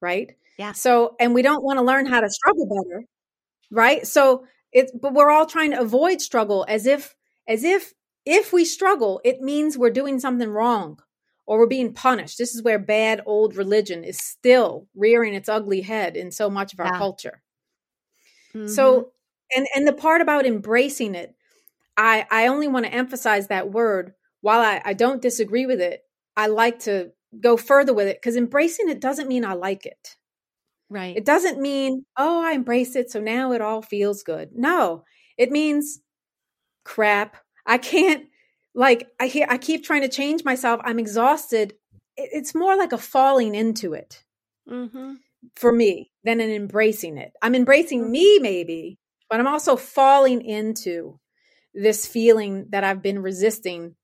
Right? 0.00 0.36
Yeah. 0.56 0.72
So, 0.72 1.16
and 1.18 1.34
we 1.34 1.42
don't 1.42 1.64
want 1.64 1.78
to 1.78 1.84
learn 1.84 2.06
how 2.06 2.20
to 2.20 2.30
struggle 2.30 2.66
better. 2.66 3.04
Right? 3.70 4.06
So, 4.06 4.46
it's 4.72 4.92
but 4.92 5.14
we're 5.14 5.30
all 5.30 5.46
trying 5.46 5.72
to 5.72 5.80
avoid 5.80 6.20
struggle 6.20 6.64
as 6.68 6.86
if 6.86 7.16
as 7.48 7.64
if 7.64 7.92
if 8.24 8.52
we 8.52 8.64
struggle, 8.64 9.20
it 9.24 9.40
means 9.40 9.76
we're 9.76 9.90
doing 9.90 10.20
something 10.20 10.48
wrong 10.48 11.00
or 11.46 11.58
we're 11.58 11.66
being 11.66 11.92
punished. 11.92 12.38
This 12.38 12.54
is 12.54 12.62
where 12.62 12.78
bad 12.78 13.22
old 13.26 13.56
religion 13.56 14.04
is 14.04 14.18
still 14.18 14.86
rearing 14.94 15.34
its 15.34 15.48
ugly 15.48 15.80
head 15.80 16.16
in 16.16 16.30
so 16.30 16.48
much 16.48 16.72
of 16.72 16.78
our 16.80 16.86
yeah. 16.86 16.98
culture. 16.98 17.42
Mm-hmm. 18.54 18.68
So 18.68 19.10
and 19.54 19.66
and 19.74 19.86
the 19.86 19.92
part 19.92 20.20
about 20.20 20.46
embracing 20.46 21.14
it, 21.14 21.34
I 22.00 22.26
I 22.30 22.46
only 22.46 22.66
want 22.66 22.86
to 22.86 22.94
emphasize 22.94 23.48
that 23.48 23.70
word 23.70 24.14
while 24.40 24.60
I, 24.60 24.80
I 24.84 24.94
don't 24.94 25.22
disagree 25.22 25.66
with 25.66 25.80
it, 25.80 26.00
I 26.36 26.46
like 26.46 26.80
to 26.80 27.12
go 27.38 27.56
further 27.56 27.92
with 27.92 28.08
it 28.08 28.16
because 28.16 28.36
embracing 28.36 28.88
it 28.88 29.00
doesn't 29.00 29.28
mean 29.28 29.44
I 29.44 29.52
like 29.52 29.86
it. 29.86 30.16
Right. 30.88 31.16
It 31.16 31.24
doesn't 31.24 31.60
mean, 31.60 32.04
oh, 32.16 32.42
I 32.42 32.52
embrace 32.52 32.96
it, 32.96 33.10
so 33.10 33.20
now 33.20 33.52
it 33.52 33.60
all 33.60 33.82
feels 33.82 34.22
good. 34.22 34.50
No, 34.54 35.04
it 35.36 35.52
means 35.52 36.00
crap. 36.84 37.36
I 37.66 37.78
can't 37.78 38.24
like 38.74 39.08
I 39.20 39.26
hear 39.26 39.46
I 39.48 39.58
keep 39.58 39.84
trying 39.84 40.02
to 40.02 40.08
change 40.08 40.42
myself. 40.42 40.80
I'm 40.84 40.98
exhausted. 40.98 41.74
It's 42.16 42.54
more 42.54 42.76
like 42.76 42.92
a 42.92 42.98
falling 42.98 43.54
into 43.54 43.92
it 43.92 44.24
mm-hmm. 44.68 45.14
for 45.54 45.72
me 45.72 46.10
than 46.24 46.40
an 46.40 46.50
embracing 46.50 47.18
it. 47.18 47.32
I'm 47.42 47.54
embracing 47.54 48.02
mm-hmm. 48.02 48.12
me, 48.12 48.38
maybe, 48.40 48.98
but 49.28 49.38
I'm 49.38 49.46
also 49.46 49.76
falling 49.76 50.42
into 50.42 51.19
this 51.74 52.06
feeling 52.06 52.66
that 52.70 52.84
I've 52.84 53.02
been 53.02 53.20
resisting 53.20 53.94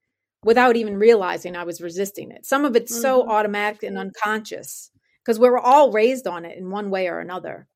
without 0.45 0.77
even 0.77 0.97
realizing 0.97 1.57
I 1.57 1.65
was 1.65 1.81
resisting 1.81 2.31
it. 2.31 2.47
Some 2.47 2.65
of 2.65 2.77
it's 2.77 2.93
mm-hmm. 2.93 3.03
so 3.03 3.29
automatic 3.29 3.83
and 3.83 3.99
unconscious 3.99 4.91
because 5.25 5.39
we 5.39 5.49
are 5.49 5.59
all 5.59 5.91
raised 5.91 6.27
on 6.27 6.45
it 6.45 6.57
in 6.57 6.71
one 6.71 6.91
way 6.91 7.09
or 7.09 7.19
another 7.19 7.67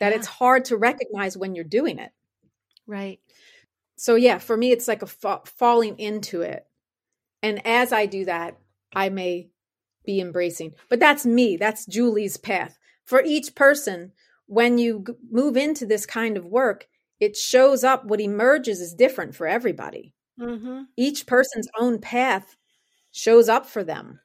that 0.00 0.10
yeah. 0.10 0.18
it's 0.18 0.26
hard 0.26 0.66
to 0.66 0.76
recognize 0.76 1.36
when 1.36 1.54
you're 1.54 1.64
doing 1.64 1.98
it. 1.98 2.10
Right. 2.86 3.20
So 3.96 4.16
yeah, 4.16 4.38
for 4.38 4.56
me 4.56 4.72
it's 4.72 4.88
like 4.88 5.02
a 5.02 5.06
fa- 5.06 5.42
falling 5.44 5.98
into 5.98 6.42
it. 6.42 6.66
And 7.42 7.66
as 7.66 7.92
I 7.92 8.06
do 8.06 8.26
that, 8.26 8.58
I 8.94 9.08
may 9.08 9.48
be 10.04 10.20
embracing. 10.20 10.74
But 10.88 11.00
that's 11.00 11.24
me. 11.24 11.56
That's 11.56 11.86
Julie's 11.86 12.36
path. 12.36 12.78
For 13.04 13.22
each 13.22 13.54
person, 13.54 14.12
when 14.46 14.78
you 14.78 15.04
g- 15.06 15.14
move 15.30 15.56
into 15.56 15.86
this 15.86 16.06
kind 16.06 16.36
of 16.36 16.44
work, 16.44 16.86
it 17.20 17.36
shows 17.36 17.84
up 17.84 18.04
what 18.04 18.20
emerges 18.20 18.80
is 18.80 18.94
different 18.94 19.34
for 19.34 19.46
everybody. 19.46 20.14
Mm-hmm. 20.40 20.82
Each 20.96 21.26
person's 21.26 21.68
own 21.78 22.00
path 22.00 22.56
shows 23.12 23.48
up 23.48 23.66
for 23.66 23.84
them. 23.84 24.20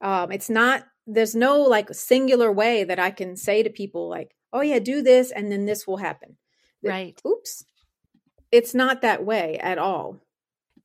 Um, 0.00 0.32
it's 0.32 0.48
not, 0.48 0.84
there's 1.06 1.34
no 1.34 1.60
like 1.60 1.92
singular 1.92 2.50
way 2.50 2.84
that 2.84 2.98
I 2.98 3.10
can 3.10 3.36
say 3.36 3.62
to 3.62 3.70
people, 3.70 4.08
like, 4.08 4.34
oh, 4.52 4.62
yeah, 4.62 4.78
do 4.78 5.02
this 5.02 5.30
and 5.30 5.52
then 5.52 5.66
this 5.66 5.86
will 5.86 5.98
happen. 5.98 6.36
Right. 6.82 7.20
Oops. 7.26 7.64
It's 8.50 8.74
not 8.74 9.02
that 9.02 9.24
way 9.24 9.58
at 9.58 9.78
all. 9.78 10.20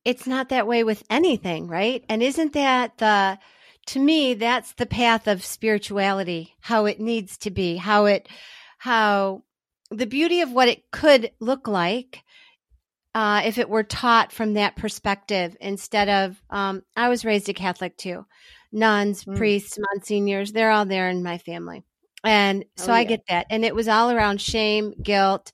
It's 0.04 0.26
not 0.26 0.50
that 0.50 0.66
way 0.66 0.84
with 0.84 1.02
anything, 1.08 1.66
right? 1.66 2.04
And 2.10 2.22
isn't 2.22 2.52
that 2.52 2.98
the, 2.98 3.38
to 3.86 3.98
me, 3.98 4.34
that's 4.34 4.74
the 4.74 4.84
path 4.84 5.26
of 5.26 5.44
spirituality, 5.44 6.54
how 6.60 6.84
it 6.84 7.00
needs 7.00 7.38
to 7.38 7.50
be, 7.50 7.76
how 7.76 8.04
it, 8.04 8.28
how 8.76 9.44
the 9.94 10.06
beauty 10.06 10.40
of 10.40 10.52
what 10.52 10.68
it 10.68 10.90
could 10.90 11.30
look 11.40 11.68
like 11.68 12.22
uh, 13.14 13.42
if 13.44 13.58
it 13.58 13.68
were 13.68 13.84
taught 13.84 14.32
from 14.32 14.54
that 14.54 14.74
perspective 14.76 15.56
instead 15.60 16.08
of 16.08 16.42
um, 16.50 16.82
i 16.96 17.08
was 17.08 17.24
raised 17.24 17.48
a 17.48 17.54
catholic 17.54 17.96
too 17.96 18.24
nuns 18.72 19.24
mm. 19.24 19.36
priests 19.36 19.78
monsignors 19.78 20.52
they're 20.52 20.70
all 20.70 20.84
there 20.84 21.08
in 21.08 21.22
my 21.22 21.38
family 21.38 21.82
and 22.24 22.64
so 22.76 22.92
oh, 22.92 22.94
yeah. 22.94 23.00
i 23.00 23.04
get 23.04 23.22
that 23.28 23.46
and 23.50 23.64
it 23.64 23.74
was 23.74 23.88
all 23.88 24.10
around 24.10 24.40
shame 24.40 24.94
guilt 25.02 25.52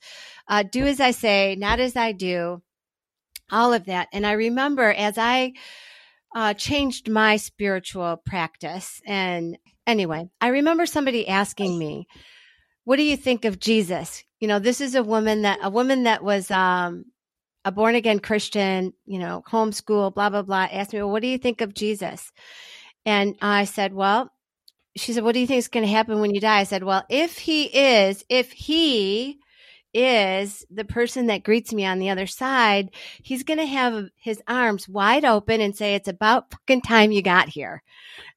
uh, 0.48 0.62
do 0.62 0.86
as 0.86 1.00
i 1.00 1.10
say 1.10 1.54
not 1.58 1.80
as 1.80 1.96
i 1.96 2.12
do 2.12 2.62
all 3.50 3.72
of 3.72 3.86
that 3.86 4.08
and 4.12 4.26
i 4.26 4.32
remember 4.32 4.90
as 4.92 5.18
i 5.18 5.52
uh, 6.32 6.54
changed 6.54 7.10
my 7.10 7.36
spiritual 7.36 8.16
practice 8.24 9.02
and 9.06 9.58
anyway 9.86 10.28
i 10.40 10.48
remember 10.48 10.86
somebody 10.86 11.26
asking 11.28 11.76
me 11.76 12.06
what 12.84 12.96
do 12.96 13.02
you 13.02 13.16
think 13.16 13.44
of 13.44 13.58
jesus 13.58 14.24
you 14.40 14.48
know 14.48 14.58
this 14.58 14.80
is 14.80 14.94
a 14.94 15.02
woman 15.02 15.42
that 15.42 15.58
a 15.62 15.70
woman 15.70 16.04
that 16.04 16.22
was 16.22 16.50
um 16.50 17.04
a 17.64 17.72
born 17.72 17.94
again 17.94 18.20
Christian, 18.20 18.94
you 19.06 19.18
know, 19.18 19.42
homeschool, 19.48 20.14
blah, 20.14 20.30
blah, 20.30 20.42
blah, 20.42 20.68
asked 20.70 20.92
me, 20.92 21.02
well, 21.02 21.10
what 21.10 21.22
do 21.22 21.28
you 21.28 21.38
think 21.38 21.60
of 21.60 21.74
Jesus? 21.74 22.32
And 23.04 23.36
I 23.42 23.64
said, 23.64 23.92
well, 23.92 24.32
she 24.96 25.12
said, 25.12 25.24
what 25.24 25.32
do 25.32 25.40
you 25.40 25.46
think 25.46 25.58
is 25.58 25.68
going 25.68 25.84
to 25.84 25.92
happen 25.92 26.20
when 26.20 26.34
you 26.34 26.40
die? 26.40 26.60
I 26.60 26.64
said, 26.64 26.82
well, 26.82 27.04
if 27.08 27.38
he 27.38 27.64
is, 27.64 28.24
if 28.28 28.50
he 28.52 29.38
is 29.92 30.64
the 30.70 30.84
person 30.84 31.26
that 31.26 31.42
greets 31.42 31.72
me 31.72 31.84
on 31.84 31.98
the 31.98 32.10
other 32.10 32.26
side, 32.26 32.90
he's 33.22 33.42
going 33.42 33.58
to 33.58 33.66
have 33.66 34.08
his 34.16 34.40
arms 34.46 34.88
wide 34.88 35.24
open 35.24 35.60
and 35.60 35.76
say, 35.76 35.94
it's 35.94 36.08
about 36.08 36.50
fucking 36.50 36.82
time 36.82 37.12
you 37.12 37.22
got 37.22 37.48
here. 37.48 37.82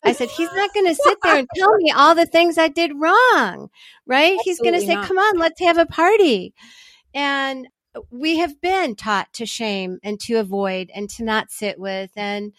I 0.04 0.14
said, 0.14 0.30
he's 0.30 0.52
not 0.54 0.74
going 0.74 0.86
to 0.94 0.96
sit 0.96 1.18
there 1.22 1.38
and 1.38 1.48
tell 1.56 1.76
me 1.78 1.92
all 1.92 2.16
the 2.16 2.26
things 2.26 2.58
I 2.58 2.70
did 2.70 2.92
wrong, 2.96 3.70
right? 4.06 4.38
Absolutely 4.40 4.44
he's 4.46 4.60
going 4.60 4.74
to 4.74 4.82
say, 4.82 4.96
not. 4.96 5.08
come 5.08 5.18
on, 5.18 5.38
let's 5.38 5.60
have 5.62 5.78
a 5.78 5.86
party. 5.86 6.54
And 7.14 7.68
we 8.10 8.38
have 8.40 8.60
been 8.60 8.96
taught 8.96 9.32
to 9.34 9.46
shame 9.46 10.00
and 10.04 10.20
to 10.22 10.36
avoid 10.36 10.90
and 10.96 11.10
to 11.12 11.24
not 11.24 11.52
sit 11.52 11.80
with 11.80 12.12
and 12.16 12.54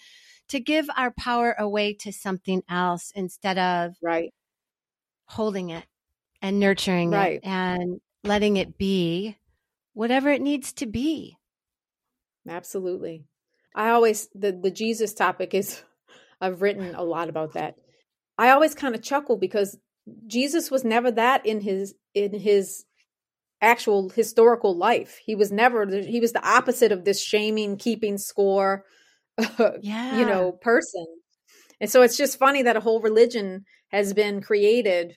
to 0.49 0.61
give 0.61 0.87
our 0.97 1.11
power 1.11 1.55
away 1.59 1.95
to 1.95 2.13
something 2.13 2.63
else 2.69 3.13
instead 3.15 3.59
of 3.59 3.95
right 4.03 4.33
holding 5.27 5.71
it 5.71 5.85
and 6.43 6.61
nurturing 6.61 7.11
right. 7.11 7.41
it 7.43 7.45
and 7.45 8.01
letting 8.25 8.57
it 8.57 8.79
be 8.79 9.37
whatever 9.93 10.29
it 10.29 10.43
needs 10.43 10.73
to 10.73 10.87
be 10.87 11.37
absolutely 12.49 13.25
i 13.75 13.91
always 13.91 14.29
the 14.35 14.53
the 14.53 14.71
jesus 14.71 15.15
topic 15.15 15.55
is 15.55 15.83
i've 16.41 16.63
written 16.63 16.95
a 16.95 17.03
lot 17.03 17.29
about 17.29 17.55
that 17.55 17.77
i 18.39 18.51
always 18.51 18.75
kind 18.75 18.95
of 18.95 19.03
chuckle 19.03 19.37
because 19.37 19.79
jesus 20.27 20.71
was 20.71 20.85
never 20.85 21.11
that 21.11 21.45
in 21.47 21.61
his 21.61 21.95
in 22.15 22.39
his 22.39 22.85
actual 23.65 24.11
historical 24.11 24.77
life. 24.77 25.19
He 25.25 25.35
was 25.35 25.51
never 25.51 25.87
he 25.87 26.21
was 26.21 26.33
the 26.33 26.47
opposite 26.47 26.93
of 26.93 27.05
this 27.05 27.23
shaming, 27.23 27.77
keeping 27.77 28.19
score, 28.19 28.85
yeah. 29.81 30.19
you 30.19 30.27
know, 30.27 30.53
person. 30.53 31.07
And 31.81 31.91
so 31.91 32.03
it's 32.03 32.17
just 32.17 32.39
funny 32.39 32.63
that 32.63 32.77
a 32.77 32.81
whole 32.81 33.01
religion 33.01 33.65
has 33.89 34.13
been 34.13 34.41
created 34.41 35.17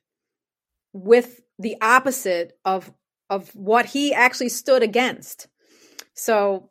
with 0.93 1.39
the 1.59 1.77
opposite 1.81 2.57
of 2.65 2.91
of 3.29 3.49
what 3.55 3.85
he 3.85 4.13
actually 4.13 4.49
stood 4.49 4.83
against. 4.83 5.47
So 6.13 6.69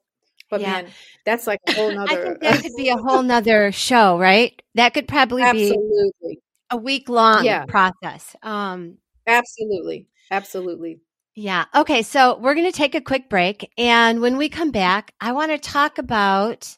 but 0.49 0.61
yeah. 0.61 0.72
man, 0.72 0.87
that's 1.25 1.46
like 1.46 1.61
a 1.68 1.72
whole 1.72 1.92
nother 1.92 2.20
I 2.20 2.25
think 2.25 2.40
that 2.40 2.62
could 2.62 2.77
be 2.77 2.88
a 2.88 2.96
whole 2.96 3.22
nother 3.22 3.72
show, 3.72 4.18
right? 4.18 4.61
That 4.75 4.94
could 4.94 5.09
probably 5.09 5.42
Absolutely. 5.42 6.12
be 6.22 6.40
a 6.70 6.77
week 6.77 7.09
long 7.09 7.44
yeah. 7.44 7.64
process. 7.64 8.37
Um 8.42 8.99
Absolutely. 9.27 10.09
Absolutely. 10.31 11.01
Yeah. 11.35 11.66
Okay. 11.75 12.03
So 12.03 12.38
we're 12.38 12.55
going 12.55 12.66
to 12.70 12.77
take 12.77 12.94
a 12.94 13.01
quick 13.01 13.29
break. 13.29 13.70
And 13.77 14.20
when 14.20 14.38
we 14.38 14.49
come 14.49 14.70
back, 14.70 15.12
I 15.20 15.33
want 15.33 15.51
to 15.51 15.59
talk 15.59 15.99
about 15.99 16.77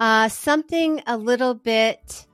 uh, 0.00 0.28
something 0.28 1.02
a 1.06 1.16
little 1.16 1.54
bit 1.54 2.26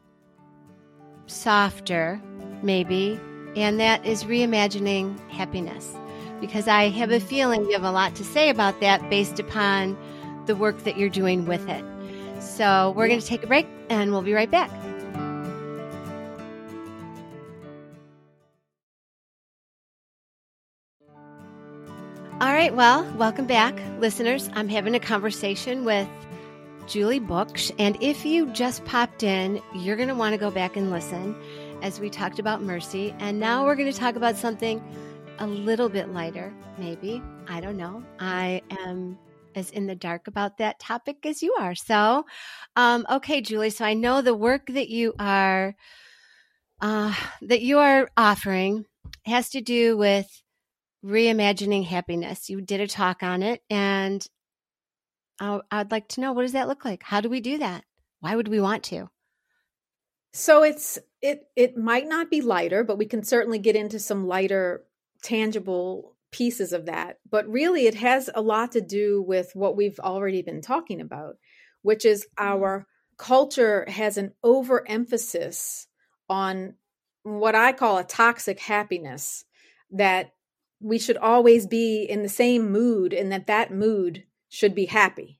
softer, 1.27 2.21
maybe, 2.63 3.21
and 3.57 3.79
that 3.81 4.05
is 4.05 4.25
reimagining 4.25 5.19
happiness. 5.31 5.95
Because 6.41 6.67
I 6.67 6.89
have 6.89 7.11
a 7.11 7.21
feeling 7.21 7.65
you 7.67 7.73
have 7.73 7.85
a 7.85 7.93
lot 7.93 8.15
to 8.17 8.25
say 8.25 8.51
about 8.51 8.81
that 8.81 9.09
based 9.09 9.39
upon 9.39 9.97
the 10.47 10.57
work 10.57 10.79
that 10.85 10.99
you're 10.99 11.09
doing 11.09 11.47
with 11.47 11.69
it. 11.69 11.85
So 12.43 12.93
we're 12.97 13.09
going 13.09 13.21
to 13.21 13.27
take 13.27 13.45
a 13.45 13.47
break 13.47 13.67
and 13.89 14.11
we'll 14.11 14.23
be 14.23 14.33
right 14.33 14.51
back. 14.51 14.71
All 22.41 22.53
right, 22.53 22.75
well, 22.75 23.09
welcome 23.17 23.47
back, 23.47 23.81
listeners. 24.01 24.51
I'm 24.55 24.69
having 24.69 24.97
a 24.97 25.01
conversation 25.01 25.85
with 25.85 26.09
Julie 26.89 27.21
Booksh, 27.21 27.71
and 27.79 27.97
if 28.01 28.25
you 28.25 28.47
just 28.49 28.85
popped 28.85 29.23
in, 29.23 29.63
you're 29.77 29.95
going 29.95 30.09
to 30.09 30.15
want 30.17 30.33
to 30.33 30.39
go 30.39 30.51
back 30.51 30.77
and 30.77 30.91
listen 30.91 31.37
as 31.83 32.01
we 32.01 32.09
talked 32.09 32.39
about 32.39 32.63
mercy. 32.63 33.15
And 33.19 33.39
now 33.39 33.65
we're 33.67 33.75
going 33.75 33.93
to 33.93 33.99
talk 33.99 34.17
about 34.17 34.37
something 34.37 34.83
a 35.39 35.47
little 35.47 35.89
bit 35.89 36.09
lighter, 36.15 36.55
maybe. 36.79 37.21
I 37.49 37.61
don't 37.61 37.77
know. 37.77 38.03
I 38.19 38.63
am 38.81 39.19
as 39.55 39.71
in 39.71 39.87
the 39.87 39.95
dark 39.95 40.29
about 40.29 40.59
that 40.59 40.79
topic 40.79 41.27
as 41.27 41.43
you 41.43 41.55
are. 41.59 41.75
So, 41.75 42.25
um, 42.77 43.05
okay, 43.11 43.41
Julie. 43.41 43.71
So 43.71 43.85
I 43.85 43.95
know 43.95 44.23
the 44.23 44.35
work 44.35 44.69
that 44.69 44.89
you 44.89 45.15
are 45.19 45.75
uh, 46.81 47.15
that 47.43 47.63
you 47.63 47.79
are 47.79 48.09
offering 48.17 48.87
has 49.25 49.51
to 49.51 49.61
do 49.61 49.97
with 49.97 50.43
reimagining 51.05 51.85
happiness. 51.85 52.49
You 52.49 52.61
did 52.61 52.81
a 52.81 52.89
talk 52.89 53.23
on 53.23 53.43
it, 53.43 53.61
and 53.71 54.27
I, 55.41 55.61
I'd 55.71 55.91
like 55.91 56.09
to 56.09 56.21
know 56.21 56.33
what 56.33 56.43
does 56.43 56.53
that 56.53 56.69
look 56.69 56.85
like? 56.85 57.03
How 57.03 57.21
do 57.21 57.29
we 57.29 57.41
do 57.41 57.59
that? 57.59 57.85
Why 58.21 58.35
would 58.35 58.49
we 58.49 58.61
want 58.61 58.85
to? 58.85 59.11
So 60.33 60.63
it's 60.63 60.99
it 61.23 61.45
it 61.57 61.77
might 61.77 62.09
not 62.09 62.31
be 62.31 62.41
lighter, 62.41 62.85
but 62.85 62.99
we 62.99 63.07
can 63.07 63.23
certainly 63.23 63.59
get 63.59 63.77
into 63.77 63.99
some 63.99 64.27
lighter, 64.27 64.85
tangible 65.23 66.17
pieces 66.33 66.73
of 66.73 66.87
that. 66.87 67.19
But 67.31 67.49
really, 67.49 67.87
it 67.87 67.95
has 67.95 68.29
a 68.35 68.43
lot 68.43 68.73
to 68.73 68.81
do 68.81 69.23
with 69.23 69.53
what 69.55 69.77
we've 69.77 70.01
already 70.01 70.43
been 70.43 70.61
talking 70.61 71.01
about, 71.01 71.37
which 71.83 72.05
is 72.05 72.27
mm-hmm. 72.39 72.49
our 72.49 72.87
culture 73.17 73.85
has 73.89 74.17
an 74.17 74.33
overemphasis 74.43 75.87
on 76.29 76.75
what 77.23 77.55
I 77.55 77.73
call 77.73 77.99
a 77.99 78.05
toxic 78.05 78.59
happiness 78.59 79.45
that 79.93 80.33
we 80.81 80.99
should 80.99 81.19
always 81.19 81.67
be 81.69 82.03
in 82.03 82.23
the 82.23 82.29
same 82.29 82.73
mood 82.73 83.13
and 83.13 83.31
that 83.31 83.47
that 83.47 83.73
mood 83.73 84.25
should 84.49 84.75
be 84.75 84.87
happy. 84.87 85.39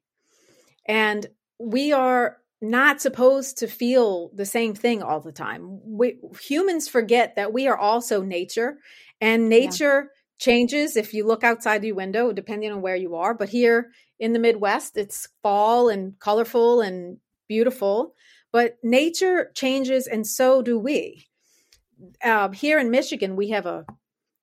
And 0.87 1.27
we 1.59 1.93
are 1.93 2.37
not 2.63 3.01
supposed 3.01 3.59
to 3.59 3.67
feel 3.67 4.31
the 4.35 4.47
same 4.47 4.75
thing 4.75 5.03
all 5.03 5.21
the 5.21 5.33
time. 5.33 5.81
We, 5.85 6.19
humans 6.41 6.89
forget 6.89 7.37
that 7.37 7.53
we 7.53 7.67
are 7.67 7.77
also 7.77 8.23
nature 8.23 8.79
and 9.21 9.49
nature 9.49 10.03
yeah. 10.03 10.09
changes 10.39 10.97
if 10.97 11.13
you 11.13 11.27
look 11.27 11.43
outside 11.43 11.85
your 11.85 11.97
window, 11.97 12.33
depending 12.33 12.71
on 12.71 12.81
where 12.81 12.97
you 12.97 13.17
are. 13.17 13.35
But 13.35 13.49
here 13.49 13.91
in 14.21 14.33
the 14.33 14.39
Midwest, 14.39 14.97
it's 14.97 15.29
fall 15.43 15.89
and 15.89 16.19
colorful 16.21 16.81
and 16.81 17.19
beautiful. 17.49 18.15
But 18.53 18.77
nature 18.83 19.51
changes 19.55 20.07
and 20.07 20.27
so 20.27 20.63
do 20.63 20.79
we. 20.79 21.27
Uh, 22.23 22.51
here 22.51 22.79
in 22.79 22.91
Michigan, 22.91 23.37
we 23.37 23.51
have 23.51 23.67
a 23.67 23.85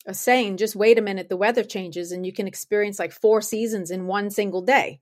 a 0.06 0.14
saying 0.14 0.58
just 0.58 0.76
wait 0.76 0.98
a 0.98 1.02
minute 1.02 1.30
the 1.30 1.38
weather 1.38 1.64
changes 1.64 2.12
and 2.12 2.26
you 2.26 2.34
can 2.34 2.48
experience 2.48 3.00
like 3.00 3.12
four 3.12 3.42
seasons 3.42 3.92
in 3.92 4.08
one 4.08 4.30
single 4.30 4.62
day. 4.62 5.00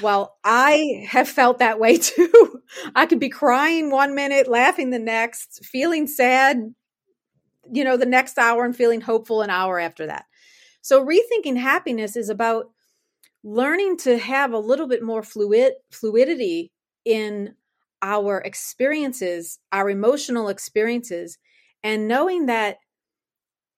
Well 0.00 0.36
i 0.44 1.04
have 1.08 1.28
felt 1.28 1.58
that 1.58 1.78
way 1.78 1.96
too. 1.98 2.62
I 2.94 3.06
could 3.06 3.20
be 3.20 3.28
crying 3.28 3.90
one 3.90 4.14
minute 4.14 4.48
laughing 4.48 4.90
the 4.90 4.98
next 4.98 5.64
feeling 5.64 6.06
sad 6.06 6.74
you 7.72 7.84
know 7.84 7.96
the 7.96 8.06
next 8.06 8.38
hour 8.38 8.64
and 8.64 8.76
feeling 8.76 9.00
hopeful 9.00 9.42
an 9.42 9.50
hour 9.50 9.78
after 9.78 10.06
that. 10.06 10.26
So 10.82 11.04
rethinking 11.04 11.58
happiness 11.58 12.16
is 12.16 12.28
about 12.28 12.66
learning 13.42 13.98
to 13.98 14.18
have 14.18 14.52
a 14.52 14.58
little 14.58 14.88
bit 14.88 15.02
more 15.02 15.22
fluid 15.22 15.74
fluidity 15.90 16.72
in 17.04 17.54
our 18.02 18.38
experiences 18.38 19.58
our 19.72 19.88
emotional 19.88 20.48
experiences 20.48 21.38
and 21.82 22.08
knowing 22.08 22.46
that 22.46 22.78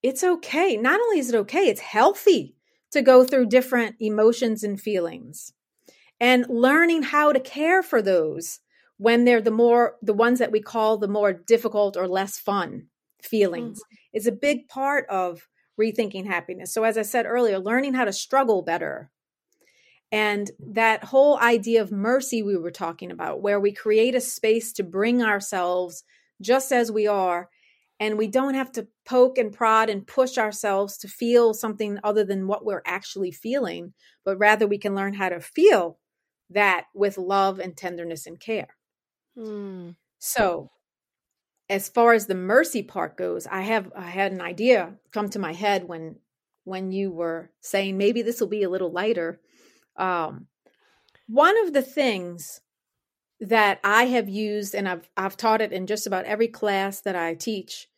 it's 0.02 0.22
okay. 0.22 0.76
Not 0.76 1.00
only 1.00 1.18
is 1.18 1.30
it 1.30 1.36
okay, 1.36 1.66
it's 1.68 1.80
healthy 1.80 2.54
to 2.92 3.02
go 3.02 3.24
through 3.24 3.46
different 3.46 3.96
emotions 3.98 4.62
and 4.62 4.80
feelings 4.80 5.52
and 6.20 6.46
learning 6.48 7.02
how 7.02 7.32
to 7.32 7.40
care 7.40 7.82
for 7.82 8.00
those 8.00 8.60
when 8.98 9.24
they're 9.24 9.42
the 9.42 9.50
more 9.50 9.96
the 10.02 10.14
ones 10.14 10.38
that 10.38 10.52
we 10.52 10.60
call 10.60 10.96
the 10.96 11.08
more 11.08 11.32
difficult 11.32 11.96
or 11.96 12.08
less 12.08 12.38
fun 12.38 12.86
feelings 13.22 13.78
mm-hmm. 13.78 14.16
is 14.16 14.26
a 14.26 14.32
big 14.32 14.68
part 14.68 15.06
of 15.08 15.48
rethinking 15.78 16.26
happiness. 16.26 16.72
So 16.72 16.84
as 16.84 16.96
I 16.96 17.02
said 17.02 17.26
earlier, 17.26 17.58
learning 17.58 17.94
how 17.94 18.04
to 18.04 18.12
struggle 18.12 18.62
better. 18.62 19.10
And 20.12 20.50
that 20.58 21.04
whole 21.04 21.38
idea 21.38 21.82
of 21.82 21.92
mercy 21.92 22.42
we 22.42 22.56
were 22.56 22.70
talking 22.70 23.10
about 23.10 23.42
where 23.42 23.60
we 23.60 23.72
create 23.72 24.14
a 24.14 24.20
space 24.20 24.72
to 24.74 24.82
bring 24.82 25.22
ourselves 25.22 26.04
just 26.40 26.72
as 26.72 26.92
we 26.92 27.06
are 27.06 27.48
and 27.98 28.18
we 28.18 28.28
don't 28.28 28.54
have 28.54 28.70
to 28.72 28.86
poke 29.04 29.38
and 29.38 29.52
prod 29.52 29.88
and 29.88 30.06
push 30.06 30.38
ourselves 30.38 30.98
to 30.98 31.08
feel 31.08 31.54
something 31.54 31.98
other 32.04 32.24
than 32.24 32.46
what 32.46 32.64
we're 32.64 32.82
actually 32.84 33.32
feeling, 33.32 33.94
but 34.24 34.38
rather 34.38 34.66
we 34.66 34.78
can 34.78 34.94
learn 34.94 35.14
how 35.14 35.30
to 35.30 35.40
feel 35.40 35.98
that 36.50 36.86
with 36.94 37.18
love 37.18 37.58
and 37.58 37.76
tenderness 37.76 38.26
and 38.26 38.38
care. 38.38 38.68
Mm. 39.36 39.96
So, 40.18 40.70
as 41.68 41.88
far 41.88 42.12
as 42.12 42.26
the 42.26 42.34
mercy 42.34 42.82
part 42.82 43.16
goes, 43.16 43.46
I 43.46 43.62
have 43.62 43.92
I 43.96 44.08
had 44.08 44.32
an 44.32 44.40
idea 44.40 44.94
come 45.12 45.28
to 45.30 45.38
my 45.38 45.52
head 45.52 45.88
when 45.88 46.16
when 46.64 46.92
you 46.92 47.10
were 47.10 47.50
saying 47.60 47.96
maybe 47.96 48.22
this 48.22 48.40
will 48.40 48.48
be 48.48 48.62
a 48.62 48.70
little 48.70 48.90
lighter. 48.90 49.40
Um, 49.96 50.46
one 51.28 51.58
of 51.64 51.72
the 51.72 51.82
things 51.82 52.60
that 53.40 53.80
I 53.84 54.04
have 54.04 54.28
used 54.28 54.74
and 54.74 54.88
I've 54.88 55.08
I've 55.16 55.36
taught 55.36 55.60
it 55.60 55.72
in 55.72 55.86
just 55.86 56.06
about 56.06 56.24
every 56.24 56.48
class 56.48 57.00
that 57.02 57.16
I 57.16 57.34
teach. 57.34 57.88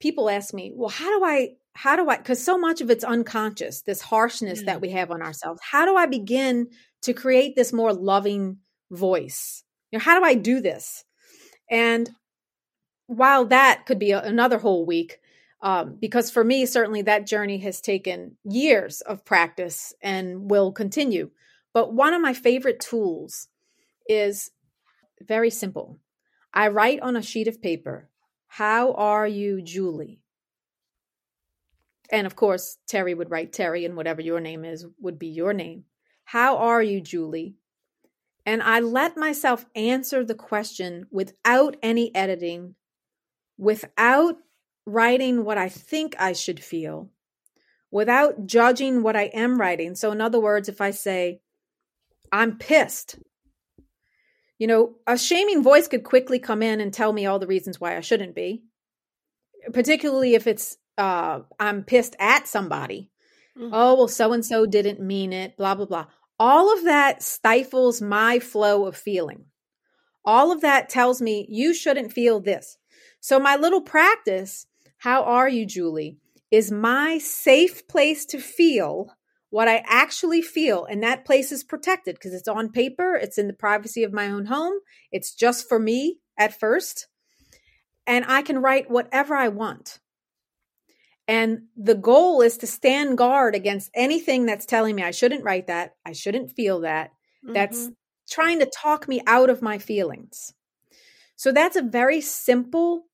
People 0.00 0.28
ask 0.28 0.52
me, 0.52 0.72
"Well, 0.74 0.88
how 0.88 1.18
do 1.18 1.24
I 1.24 1.56
how 1.74 1.96
do 1.96 2.08
I 2.08 2.16
cuz 2.16 2.42
so 2.42 2.58
much 2.58 2.80
of 2.80 2.90
it's 2.90 3.04
unconscious, 3.04 3.82
this 3.82 4.02
harshness 4.02 4.60
mm-hmm. 4.60 4.66
that 4.66 4.80
we 4.80 4.90
have 4.90 5.10
on 5.10 5.22
ourselves. 5.22 5.60
How 5.62 5.84
do 5.84 5.96
I 5.96 6.06
begin 6.06 6.70
to 7.02 7.12
create 7.12 7.56
this 7.56 7.72
more 7.72 7.92
loving 7.92 8.58
voice? 8.90 9.64
You 9.90 9.98
know, 9.98 10.04
how 10.04 10.18
do 10.18 10.24
I 10.24 10.34
do 10.34 10.60
this?" 10.60 11.04
And 11.70 12.10
while 13.06 13.46
that 13.46 13.84
could 13.86 13.98
be 13.98 14.12
a, 14.12 14.22
another 14.22 14.58
whole 14.58 14.86
week, 14.86 15.20
um, 15.62 15.96
because 16.00 16.30
for 16.30 16.42
me, 16.42 16.66
certainly 16.66 17.02
that 17.02 17.26
journey 17.26 17.58
has 17.58 17.80
taken 17.80 18.36
years 18.44 19.00
of 19.02 19.24
practice 19.24 19.94
and 20.02 20.50
will 20.50 20.72
continue. 20.72 21.30
But 21.72 21.94
one 21.94 22.14
of 22.14 22.20
my 22.20 22.34
favorite 22.34 22.80
tools 22.80 23.48
is 24.08 24.50
very 25.20 25.50
simple. 25.50 26.00
I 26.52 26.68
write 26.68 27.00
on 27.00 27.16
a 27.16 27.22
sheet 27.22 27.48
of 27.48 27.62
paper, 27.62 28.10
How 28.46 28.92
are 28.94 29.26
you, 29.26 29.62
Julie? 29.62 30.20
And 32.10 32.26
of 32.26 32.36
course, 32.36 32.76
Terry 32.88 33.14
would 33.14 33.30
write 33.30 33.52
Terry, 33.52 33.86
and 33.86 33.96
whatever 33.96 34.20
your 34.20 34.40
name 34.40 34.64
is 34.64 34.84
would 35.00 35.18
be 35.18 35.28
your 35.28 35.54
name. 35.54 35.84
How 36.24 36.56
are 36.58 36.82
you, 36.82 37.00
Julie? 37.00 37.56
And 38.44 38.62
I 38.62 38.80
let 38.80 39.16
myself 39.16 39.66
answer 39.74 40.24
the 40.24 40.34
question 40.34 41.06
without 41.10 41.76
any 41.82 42.14
editing, 42.14 42.74
without 43.56 44.36
writing 44.84 45.44
what 45.44 45.58
I 45.58 45.68
think 45.68 46.16
I 46.18 46.32
should 46.32 46.62
feel, 46.62 47.10
without 47.90 48.46
judging 48.46 49.02
what 49.02 49.14
I 49.14 49.24
am 49.24 49.60
writing. 49.60 49.94
So, 49.94 50.10
in 50.10 50.20
other 50.20 50.40
words, 50.40 50.68
if 50.68 50.80
I 50.80 50.90
say, 50.90 51.40
I'm 52.32 52.58
pissed, 52.58 53.16
you 54.58 54.66
know, 54.66 54.94
a 55.06 55.18
shaming 55.18 55.62
voice 55.62 55.88
could 55.88 56.04
quickly 56.04 56.38
come 56.38 56.62
in 56.62 56.80
and 56.80 56.92
tell 56.92 57.12
me 57.12 57.26
all 57.26 57.38
the 57.38 57.46
reasons 57.46 57.80
why 57.80 57.96
I 57.96 58.00
shouldn't 58.00 58.34
be, 58.34 58.62
particularly 59.72 60.34
if 60.34 60.46
it's 60.46 60.78
uh, 60.98 61.40
I'm 61.58 61.84
pissed 61.84 62.16
at 62.18 62.46
somebody. 62.46 63.10
Mm-hmm. 63.58 63.70
Oh, 63.72 63.94
well, 63.94 64.08
so 64.08 64.32
and 64.32 64.44
so 64.44 64.66
didn't 64.66 65.00
mean 65.00 65.32
it, 65.32 65.56
blah, 65.56 65.74
blah, 65.74 65.86
blah. 65.86 66.06
All 66.38 66.72
of 66.72 66.84
that 66.84 67.22
stifles 67.22 68.00
my 68.00 68.38
flow 68.38 68.86
of 68.86 68.96
feeling. 68.96 69.46
All 70.24 70.52
of 70.52 70.60
that 70.62 70.88
tells 70.88 71.20
me 71.20 71.46
you 71.48 71.74
shouldn't 71.74 72.12
feel 72.12 72.40
this. 72.40 72.78
So, 73.20 73.38
my 73.38 73.56
little 73.56 73.82
practice, 73.82 74.66
how 74.98 75.22
are 75.24 75.48
you, 75.48 75.66
Julie, 75.66 76.18
is 76.50 76.70
my 76.70 77.18
safe 77.18 77.86
place 77.88 78.24
to 78.26 78.38
feel 78.38 79.12
what 79.52 79.68
I 79.68 79.82
actually 79.86 80.40
feel. 80.40 80.86
And 80.86 81.02
that 81.02 81.26
place 81.26 81.52
is 81.52 81.62
protected 81.62 82.14
because 82.14 82.32
it's 82.32 82.48
on 82.48 82.70
paper, 82.72 83.14
it's 83.14 83.36
in 83.36 83.48
the 83.48 83.52
privacy 83.52 84.02
of 84.02 84.12
my 84.12 84.30
own 84.30 84.46
home, 84.46 84.74
it's 85.12 85.34
just 85.34 85.68
for 85.68 85.78
me 85.78 86.20
at 86.38 86.58
first. 86.58 87.06
And 88.06 88.24
I 88.26 88.40
can 88.42 88.60
write 88.62 88.90
whatever 88.90 89.34
I 89.34 89.48
want. 89.48 89.98
And 91.28 91.62
the 91.76 91.94
goal 91.94 92.42
is 92.42 92.58
to 92.58 92.66
stand 92.66 93.16
guard 93.16 93.54
against 93.54 93.90
anything 93.94 94.46
that's 94.46 94.66
telling 94.66 94.96
me 94.96 95.02
I 95.02 95.12
shouldn't 95.12 95.44
write 95.44 95.68
that, 95.68 95.94
I 96.04 96.12
shouldn't 96.12 96.50
feel 96.50 96.80
that, 96.80 97.10
mm-hmm. 97.44 97.52
that's 97.52 97.90
trying 98.28 98.58
to 98.58 98.66
talk 98.66 99.06
me 99.08 99.22
out 99.26 99.50
of 99.50 99.62
my 99.62 99.78
feelings. 99.78 100.52
So 101.36 101.52
that's 101.52 101.76
a 101.76 101.82
very 101.82 102.20
simple 102.20 103.04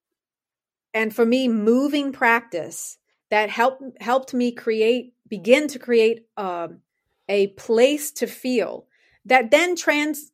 and 0.94 1.14
for 1.14 1.25
me 1.25 1.49
moving 1.49 2.12
practice 2.12 2.99
that 3.31 3.51
helped 3.51 3.83
helped 4.01 4.35
me 4.35 4.53
create 4.53 5.14
begin 5.29 5.68
to 5.68 5.79
create 5.79 6.27
um, 6.37 6.81
a 7.29 7.49
place 7.49 8.11
to 8.12 8.27
feel 8.27 8.87
that 9.25 9.51
then 9.51 9.77
trans 9.77 10.33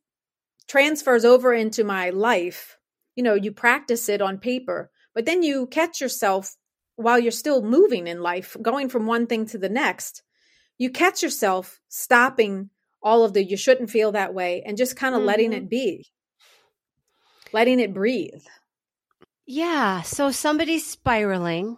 transfers 0.67 1.25
over 1.25 1.53
into 1.53 1.83
my 1.83 2.09
life 2.09 2.77
you 3.15 3.23
know 3.23 3.33
you 3.33 3.51
practice 3.51 4.09
it 4.09 4.21
on 4.21 4.37
paper 4.37 4.91
but 5.13 5.25
then 5.25 5.43
you 5.43 5.67
catch 5.67 6.01
yourself 6.01 6.55
while 6.95 7.19
you're 7.19 7.31
still 7.31 7.61
moving 7.61 8.07
in 8.07 8.21
life 8.21 8.55
going 8.61 8.89
from 8.89 9.05
one 9.05 9.27
thing 9.27 9.45
to 9.45 9.57
the 9.57 9.69
next 9.69 10.23
you 10.77 10.89
catch 10.89 11.23
yourself 11.23 11.79
stopping 11.89 12.69
all 13.01 13.23
of 13.23 13.33
the 13.33 13.43
you 13.43 13.57
shouldn't 13.57 13.89
feel 13.89 14.11
that 14.11 14.33
way 14.33 14.63
and 14.65 14.77
just 14.77 14.95
kind 14.95 15.13
of 15.15 15.19
mm-hmm. 15.19 15.27
letting 15.27 15.53
it 15.53 15.69
be 15.69 16.07
letting 17.53 17.79
it 17.79 17.93
breathe 17.93 18.43
yeah 19.45 20.01
so 20.01 20.31
somebody's 20.31 20.85
spiraling 20.85 21.77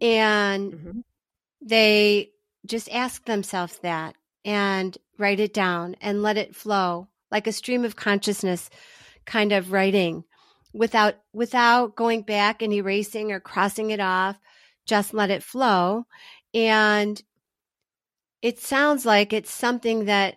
and 0.00 0.72
mm-hmm. 0.72 1.00
they 1.60 2.30
just 2.66 2.90
ask 2.90 3.24
themselves 3.24 3.78
that 3.82 4.14
and 4.44 4.96
write 5.18 5.40
it 5.40 5.54
down 5.54 5.96
and 6.00 6.22
let 6.22 6.36
it 6.36 6.56
flow 6.56 7.08
like 7.30 7.46
a 7.46 7.52
stream 7.52 7.84
of 7.84 7.96
consciousness 7.96 8.70
kind 9.24 9.52
of 9.52 9.72
writing 9.72 10.24
without 10.72 11.14
without 11.32 11.94
going 11.94 12.22
back 12.22 12.62
and 12.62 12.72
erasing 12.72 13.30
or 13.30 13.40
crossing 13.40 13.90
it 13.90 14.00
off 14.00 14.36
just 14.86 15.14
let 15.14 15.30
it 15.30 15.42
flow 15.42 16.04
and 16.54 17.22
it 18.40 18.58
sounds 18.58 19.06
like 19.06 19.32
it's 19.32 19.50
something 19.50 20.06
that 20.06 20.36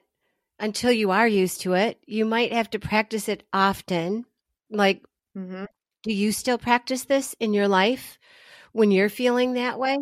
until 0.60 0.92
you 0.92 1.12
are 1.12 1.28
used 1.28 1.62
to 1.62 1.74
it 1.74 2.00
you 2.06 2.26
might 2.26 2.54
have 2.54 2.70
to 2.70 2.80
practice 2.80 3.28
it 3.28 3.44
often 3.52 4.26
like 4.70 5.04
mm-hmm. 5.38 5.66
do 6.04 6.14
you 6.14 6.32
still 6.32 6.58
practice 6.58 7.06
this 7.06 7.36
in 7.40 7.54
your 7.54 7.68
life 7.68 8.18
when 8.76 8.92
you're 8.92 9.08
feeling 9.08 9.54
that 9.54 9.80
way? 9.80 9.98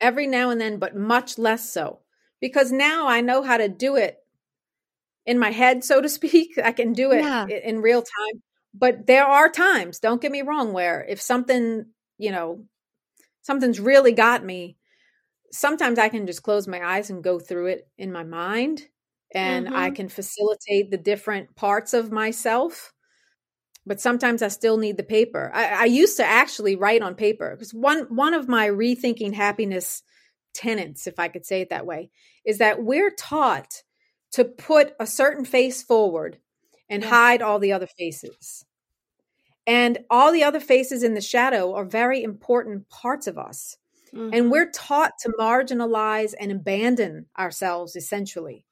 Every 0.00 0.28
now 0.28 0.50
and 0.50 0.60
then, 0.60 0.78
but 0.78 0.94
much 0.94 1.38
less 1.38 1.68
so. 1.68 1.98
Because 2.40 2.70
now 2.70 3.08
I 3.08 3.20
know 3.20 3.42
how 3.42 3.56
to 3.56 3.68
do 3.68 3.96
it 3.96 4.16
in 5.26 5.40
my 5.40 5.50
head, 5.50 5.82
so 5.82 6.00
to 6.00 6.08
speak. 6.20 6.52
I 6.62 6.70
can 6.70 6.92
do 6.92 7.10
it 7.10 7.24
yeah. 7.24 7.46
in 7.48 7.82
real 7.82 8.00
time. 8.02 8.42
But 8.72 9.08
there 9.08 9.24
are 9.24 9.48
times, 9.48 9.98
don't 9.98 10.22
get 10.22 10.30
me 10.30 10.42
wrong, 10.42 10.72
where 10.72 11.04
if 11.08 11.20
something, 11.20 11.86
you 12.16 12.30
know, 12.30 12.64
something's 13.44 13.78
really 13.78 14.12
got 14.12 14.44
me, 14.44 14.76
sometimes 15.52 15.98
I 15.98 16.08
can 16.08 16.26
just 16.26 16.42
close 16.42 16.66
my 16.66 16.84
eyes 16.84 17.10
and 17.10 17.22
go 17.22 17.38
through 17.38 17.66
it 17.66 17.88
in 17.96 18.10
my 18.10 18.24
mind 18.24 18.82
and 19.32 19.66
mm-hmm. 19.66 19.76
I 19.76 19.90
can 19.90 20.08
facilitate 20.08 20.90
the 20.90 20.96
different 20.96 21.54
parts 21.54 21.94
of 21.94 22.10
myself 22.10 22.92
but 23.86 24.00
sometimes 24.00 24.42
I 24.42 24.48
still 24.48 24.76
need 24.78 24.96
the 24.96 25.02
paper. 25.02 25.50
I, 25.54 25.82
I 25.82 25.84
used 25.84 26.16
to 26.16 26.24
actually 26.24 26.76
write 26.76 27.02
on 27.02 27.14
paper 27.14 27.50
because 27.50 27.74
one 27.74 28.04
one 28.04 28.34
of 28.34 28.48
my 28.48 28.68
rethinking 28.68 29.34
happiness 29.34 30.02
tenets, 30.54 31.06
if 31.06 31.18
I 31.18 31.28
could 31.28 31.44
say 31.44 31.60
it 31.60 31.70
that 31.70 31.86
way, 31.86 32.10
is 32.46 32.58
that 32.58 32.82
we're 32.82 33.10
taught 33.10 33.82
to 34.32 34.44
put 34.44 34.94
a 34.98 35.06
certain 35.06 35.44
face 35.44 35.82
forward 35.82 36.38
and 36.88 37.02
yeah. 37.02 37.10
hide 37.10 37.42
all 37.42 37.58
the 37.58 37.72
other 37.72 37.86
faces. 37.86 38.64
And 39.66 39.98
all 40.10 40.32
the 40.32 40.44
other 40.44 40.60
faces 40.60 41.02
in 41.02 41.14
the 41.14 41.20
shadow 41.20 41.74
are 41.74 41.84
very 41.84 42.22
important 42.22 42.88
parts 42.90 43.26
of 43.26 43.38
us. 43.38 43.76
Mm-hmm. 44.14 44.34
And 44.34 44.50
we're 44.50 44.70
taught 44.70 45.18
to 45.20 45.32
marginalize 45.38 46.34
and 46.38 46.52
abandon 46.52 47.26
ourselves 47.38 47.96
essentially. 47.96 48.64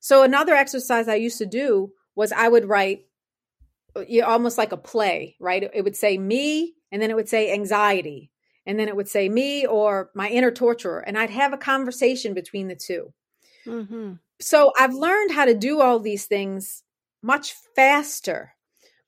So 0.00 0.22
another 0.22 0.54
exercise 0.54 1.08
I 1.08 1.16
used 1.16 1.38
to 1.38 1.46
do 1.46 1.92
was 2.14 2.32
I 2.32 2.48
would 2.48 2.64
write 2.64 3.06
uh, 3.96 4.20
almost 4.24 4.58
like 4.58 4.72
a 4.72 4.76
play, 4.76 5.36
right? 5.40 5.68
It 5.74 5.82
would 5.82 5.96
say 5.96 6.16
me, 6.16 6.74
and 6.92 7.02
then 7.02 7.10
it 7.10 7.16
would 7.16 7.28
say 7.28 7.52
anxiety, 7.52 8.30
and 8.64 8.78
then 8.78 8.88
it 8.88 8.96
would 8.96 9.08
say 9.08 9.28
me 9.28 9.66
or 9.66 10.10
my 10.14 10.28
inner 10.28 10.50
torturer, 10.50 11.00
and 11.00 11.18
I'd 11.18 11.30
have 11.30 11.52
a 11.52 11.58
conversation 11.58 12.34
between 12.34 12.68
the 12.68 12.76
2 12.76 13.12
mm-hmm. 13.66 14.12
So 14.40 14.72
I've 14.78 14.94
learned 14.94 15.32
how 15.32 15.46
to 15.46 15.54
do 15.54 15.80
all 15.80 15.98
these 15.98 16.26
things 16.26 16.82
much 17.22 17.54
faster. 17.74 18.52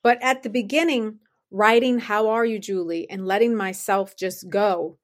But 0.03 0.23
at 0.23 0.43
the 0.43 0.49
beginning, 0.49 1.19
writing, 1.51 1.99
How 1.99 2.29
are 2.29 2.45
you, 2.45 2.59
Julie? 2.59 3.09
and 3.11 3.27
letting 3.27 3.55
myself 3.55 4.17
just 4.17 4.49
go. 4.49 4.99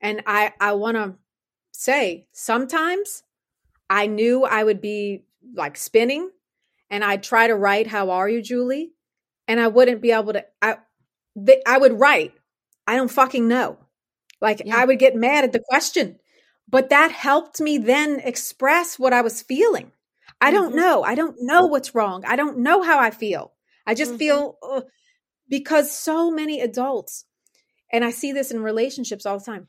And 0.00 0.22
I, 0.26 0.52
I 0.60 0.72
want 0.72 0.96
to 0.96 1.14
say, 1.72 2.26
sometimes 2.32 3.22
I 3.88 4.06
knew 4.06 4.44
I 4.44 4.64
would 4.64 4.80
be 4.80 5.24
like 5.54 5.76
spinning 5.76 6.30
and 6.90 7.04
I'd 7.04 7.22
try 7.22 7.46
to 7.46 7.54
write, 7.54 7.86
How 7.86 8.10
are 8.10 8.28
you, 8.28 8.42
Julie? 8.42 8.92
And 9.46 9.60
I 9.60 9.68
wouldn't 9.68 10.00
be 10.00 10.12
able 10.12 10.32
to, 10.32 10.44
I, 10.62 10.76
I 11.66 11.78
would 11.78 11.98
write, 11.98 12.32
I 12.86 12.96
don't 12.96 13.10
fucking 13.10 13.48
know. 13.48 13.78
Like 14.40 14.62
yeah. 14.64 14.76
I 14.76 14.84
would 14.84 14.98
get 14.98 15.16
mad 15.16 15.44
at 15.44 15.52
the 15.52 15.62
question, 15.68 16.18
but 16.68 16.90
that 16.90 17.12
helped 17.12 17.60
me 17.60 17.78
then 17.78 18.20
express 18.20 18.98
what 18.98 19.12
I 19.12 19.22
was 19.22 19.42
feeling. 19.42 19.92
I 20.40 20.46
mm-hmm. 20.46 20.56
don't 20.56 20.76
know. 20.76 21.02
I 21.02 21.14
don't 21.14 21.36
know 21.40 21.66
what's 21.66 21.94
wrong. 21.94 22.24
I 22.26 22.36
don't 22.36 22.58
know 22.58 22.82
how 22.82 22.98
I 22.98 23.10
feel. 23.10 23.52
I 23.86 23.94
just 23.94 24.12
mm-hmm. 24.12 24.18
feel 24.18 24.58
uh, 24.62 24.80
because 25.48 25.96
so 25.96 26.30
many 26.30 26.60
adults, 26.60 27.24
and 27.92 28.04
I 28.04 28.10
see 28.10 28.32
this 28.32 28.50
in 28.50 28.62
relationships 28.62 29.26
all 29.26 29.38
the 29.38 29.44
time, 29.44 29.68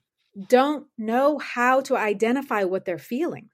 don't 0.50 0.88
know 0.98 1.38
how 1.38 1.82
to 1.82 1.96
identify 1.96 2.64
what 2.64 2.86
they're 2.86 2.98
feeling. 2.98 3.50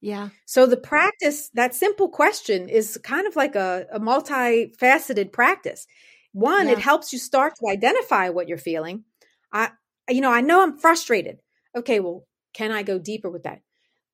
Yeah. 0.00 0.28
So 0.44 0.66
the 0.66 0.76
practice, 0.76 1.48
that 1.54 1.74
simple 1.74 2.08
question 2.08 2.68
is 2.68 2.98
kind 3.02 3.26
of 3.26 3.36
like 3.36 3.54
a, 3.54 3.86
a 3.92 4.00
multifaceted 4.00 5.32
practice. 5.32 5.86
One, 6.32 6.66
yeah. 6.66 6.72
it 6.72 6.78
helps 6.78 7.12
you 7.12 7.18
start 7.18 7.54
to 7.56 7.70
identify 7.70 8.28
what 8.28 8.48
you're 8.48 8.58
feeling. 8.58 9.04
I, 9.52 9.70
you 10.08 10.20
know, 10.20 10.32
I 10.32 10.42
know 10.42 10.62
I'm 10.62 10.76
frustrated. 10.76 11.38
Okay, 11.74 12.00
well, 12.00 12.26
can 12.52 12.70
I 12.70 12.82
go 12.82 12.98
deeper 12.98 13.30
with 13.30 13.44
that? 13.44 13.62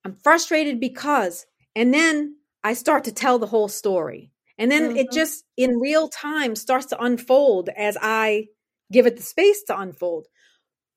I'm 0.05 0.15
frustrated 0.15 0.79
because, 0.79 1.47
and 1.75 1.93
then 1.93 2.37
I 2.63 2.75
start 2.75 3.05
to 3.05 3.13
tell 3.13 3.39
the 3.39 3.47
whole 3.47 3.69
story. 3.69 4.31
And 4.61 4.71
then 4.71 4.91
mm-hmm. 4.91 4.97
it 4.99 5.11
just 5.11 5.45
in 5.57 5.81
real 5.81 6.09
time 6.09 6.55
starts 6.55 6.87
to 6.87 7.03
unfold 7.03 7.71
as 7.71 7.97
I 8.01 8.49
give 8.93 9.07
it 9.07 9.17
the 9.17 9.23
space 9.23 9.63
to 9.65 9.81
unfold. 9.81 10.27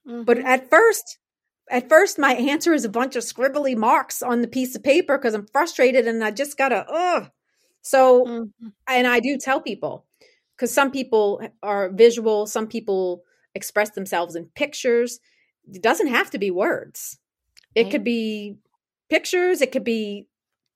Mm-hmm. 0.05 0.23
But 0.23 0.39
at 0.39 0.69
first, 0.69 1.17
at 1.71 1.87
first 1.87 2.19
my 2.19 2.33
answer 2.33 2.73
is 2.73 2.83
a 2.83 2.89
bunch 2.89 3.15
of 3.15 3.23
scribbly 3.23 3.77
marks 3.77 4.21
on 4.21 4.41
the 4.41 4.49
piece 4.49 4.75
of 4.75 4.83
paper 4.83 5.17
because 5.17 5.33
I'm 5.33 5.47
frustrated 5.47 6.05
and 6.09 6.21
I 6.21 6.31
just 6.31 6.57
gotta 6.57 6.85
ugh. 6.89 7.31
So 7.81 8.25
mm-hmm. 8.25 8.67
and 8.85 9.07
I 9.07 9.21
do 9.21 9.37
tell 9.37 9.61
people 9.61 10.05
because 10.57 10.73
some 10.73 10.91
people 10.91 11.41
are 11.63 11.89
visual, 11.89 12.47
some 12.47 12.67
people 12.67 13.23
express 13.55 13.91
themselves 13.91 14.35
in 14.35 14.47
pictures. 14.55 15.21
It 15.71 15.81
doesn't 15.81 16.07
have 16.07 16.29
to 16.31 16.37
be 16.37 16.51
words. 16.51 17.17
It 17.75 17.91
could 17.91 18.03
be 18.03 18.57
pictures, 19.09 19.61
it 19.61 19.71
could 19.71 19.85
be 19.85 20.27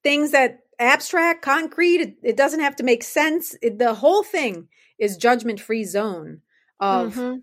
things 0.04 0.32
that 0.32 0.60
abstract, 0.79 1.41
concrete, 1.41 2.01
it, 2.01 2.17
it 2.23 2.37
doesn't 2.37 2.59
have 2.59 2.75
to 2.77 2.83
make 2.83 3.03
sense. 3.03 3.55
It, 3.61 3.79
the 3.79 3.93
whole 3.93 4.23
thing 4.23 4.67
is 4.99 5.17
judgment 5.17 5.59
free 5.59 5.83
zone 5.83 6.41
of 6.79 7.15
mm-hmm. 7.15 7.37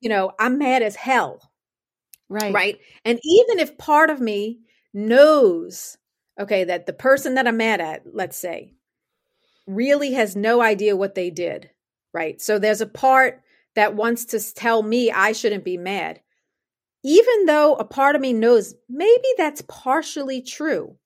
you 0.00 0.08
know, 0.08 0.32
I'm 0.38 0.58
mad 0.58 0.82
as 0.82 0.96
hell 0.96 1.48
Right. 2.28 2.52
Right. 2.52 2.80
And 3.04 3.18
even 3.24 3.58
if 3.58 3.78
part 3.78 4.10
of 4.10 4.20
me 4.20 4.60
knows, 4.92 5.96
okay, 6.38 6.64
that 6.64 6.86
the 6.86 6.92
person 6.92 7.34
that 7.34 7.46
I'm 7.46 7.56
mad 7.56 7.80
at, 7.80 8.02
let's 8.12 8.36
say, 8.36 8.74
really 9.66 10.12
has 10.12 10.36
no 10.36 10.60
idea 10.60 10.96
what 10.96 11.14
they 11.14 11.30
did. 11.30 11.70
Right. 12.12 12.40
So 12.40 12.58
there's 12.58 12.80
a 12.80 12.86
part 12.86 13.42
that 13.74 13.94
wants 13.94 14.26
to 14.26 14.54
tell 14.54 14.82
me 14.82 15.10
I 15.10 15.32
shouldn't 15.32 15.64
be 15.64 15.76
mad. 15.76 16.20
Even 17.04 17.46
though 17.46 17.74
a 17.76 17.84
part 17.84 18.16
of 18.16 18.20
me 18.20 18.32
knows 18.32 18.74
maybe 18.88 19.28
that's 19.36 19.62
partially 19.68 20.42
true, 20.42 20.96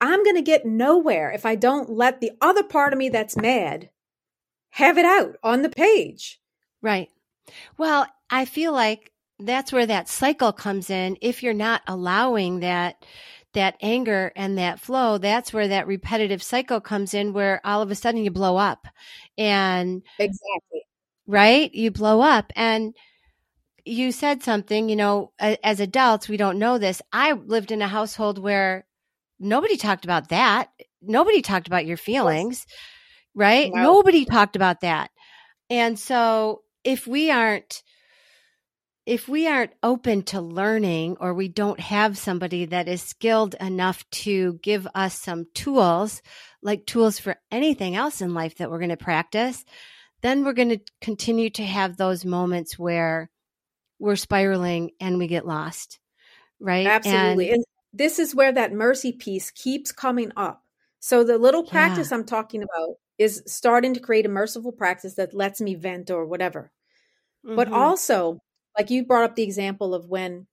I'm 0.00 0.22
going 0.24 0.36
to 0.36 0.42
get 0.42 0.66
nowhere 0.66 1.30
if 1.30 1.46
I 1.46 1.54
don't 1.54 1.90
let 1.90 2.20
the 2.20 2.32
other 2.40 2.62
part 2.62 2.92
of 2.92 2.98
me 2.98 3.08
that's 3.08 3.36
mad 3.36 3.90
have 4.70 4.98
it 4.98 5.06
out 5.06 5.36
on 5.42 5.62
the 5.62 5.70
page. 5.70 6.40
Right. 6.82 7.08
Well, 7.78 8.06
I 8.30 8.44
feel 8.44 8.72
like 8.72 9.12
that's 9.38 9.72
where 9.72 9.86
that 9.86 10.08
cycle 10.08 10.52
comes 10.52 10.90
in. 10.90 11.16
If 11.20 11.42
you're 11.42 11.54
not 11.54 11.82
allowing 11.86 12.60
that, 12.60 13.04
that 13.54 13.76
anger 13.80 14.32
and 14.36 14.58
that 14.58 14.80
flow, 14.80 15.18
that's 15.18 15.52
where 15.52 15.68
that 15.68 15.86
repetitive 15.86 16.42
cycle 16.42 16.80
comes 16.80 17.14
in 17.14 17.32
where 17.32 17.60
all 17.64 17.82
of 17.82 17.90
a 17.90 17.94
sudden 17.94 18.24
you 18.24 18.30
blow 18.30 18.56
up 18.56 18.86
and 19.38 20.02
exactly 20.18 20.82
right. 21.26 21.74
You 21.74 21.90
blow 21.90 22.20
up 22.20 22.52
and 22.54 22.94
you 23.84 24.12
said 24.12 24.42
something, 24.42 24.88
you 24.88 24.96
know, 24.96 25.32
as 25.38 25.80
adults, 25.80 26.28
we 26.28 26.36
don't 26.36 26.58
know 26.58 26.76
this. 26.78 27.00
I 27.12 27.32
lived 27.32 27.70
in 27.70 27.82
a 27.82 27.88
household 27.88 28.38
where 28.38 28.85
nobody 29.38 29.76
talked 29.76 30.04
about 30.04 30.28
that. 30.30 30.70
Nobody 31.02 31.42
talked 31.42 31.66
about 31.66 31.86
your 31.86 31.96
feelings, 31.96 32.66
right? 33.34 33.70
No. 33.72 33.82
Nobody 33.82 34.24
talked 34.24 34.56
about 34.56 34.80
that. 34.80 35.10
And 35.70 35.98
so 35.98 36.62
if 36.84 37.06
we 37.06 37.30
aren't 37.30 37.82
if 39.06 39.28
we 39.28 39.46
aren't 39.46 39.72
open 39.84 40.22
to 40.24 40.40
learning 40.40 41.16
or 41.20 41.32
we 41.32 41.46
don't 41.46 41.78
have 41.78 42.18
somebody 42.18 42.64
that 42.66 42.88
is 42.88 43.00
skilled 43.00 43.54
enough 43.60 44.08
to 44.10 44.58
give 44.64 44.86
us 44.96 45.16
some 45.16 45.46
tools, 45.54 46.22
like 46.60 46.86
tools 46.86 47.20
for 47.20 47.36
anything 47.52 47.94
else 47.94 48.20
in 48.20 48.34
life 48.34 48.56
that 48.56 48.68
we're 48.68 48.80
going 48.80 48.88
to 48.88 48.96
practice, 48.96 49.64
then 50.22 50.44
we're 50.44 50.52
going 50.52 50.70
to 50.70 50.80
continue 51.00 51.50
to 51.50 51.62
have 51.62 51.96
those 51.96 52.24
moments 52.24 52.76
where 52.76 53.30
we're 54.00 54.16
spiraling 54.16 54.90
and 55.00 55.18
we 55.18 55.28
get 55.28 55.46
lost. 55.46 56.00
Right? 56.58 56.86
Absolutely. 56.86 57.50
And, 57.50 57.58
and 57.58 57.64
this 57.96 58.18
is 58.18 58.34
where 58.34 58.52
that 58.52 58.72
mercy 58.72 59.12
piece 59.12 59.50
keeps 59.50 59.92
coming 59.92 60.32
up. 60.36 60.62
So 61.00 61.24
the 61.24 61.38
little 61.38 61.64
practice 61.64 62.10
yeah. 62.10 62.18
I'm 62.18 62.24
talking 62.24 62.62
about 62.62 62.96
is 63.18 63.42
starting 63.46 63.94
to 63.94 64.00
create 64.00 64.26
a 64.26 64.30
merciful 64.30 64.72
practice 64.72 65.14
that 65.14 65.34
lets 65.34 65.60
me 65.60 65.74
vent 65.74 66.10
or 66.10 66.26
whatever. 66.26 66.70
Mm-hmm. 67.44 67.56
But 67.56 67.72
also 67.72 68.40
like 68.76 68.90
you 68.90 69.04
brought 69.04 69.24
up 69.24 69.36
the 69.36 69.42
example 69.42 69.94
of 69.94 70.08
when 70.08 70.46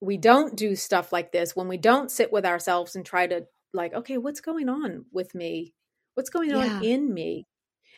we 0.00 0.16
don't 0.16 0.56
do 0.56 0.74
stuff 0.74 1.12
like 1.12 1.30
this, 1.32 1.54
when 1.54 1.68
we 1.68 1.76
don't 1.76 2.10
sit 2.10 2.32
with 2.32 2.44
ourselves 2.44 2.96
and 2.96 3.04
try 3.04 3.26
to 3.26 3.46
like, 3.72 3.94
okay, 3.94 4.18
what's 4.18 4.40
going 4.40 4.68
on 4.68 5.04
with 5.12 5.34
me? 5.34 5.74
What's 6.14 6.30
going 6.30 6.52
on 6.52 6.82
in 6.84 7.12
me? 7.12 7.46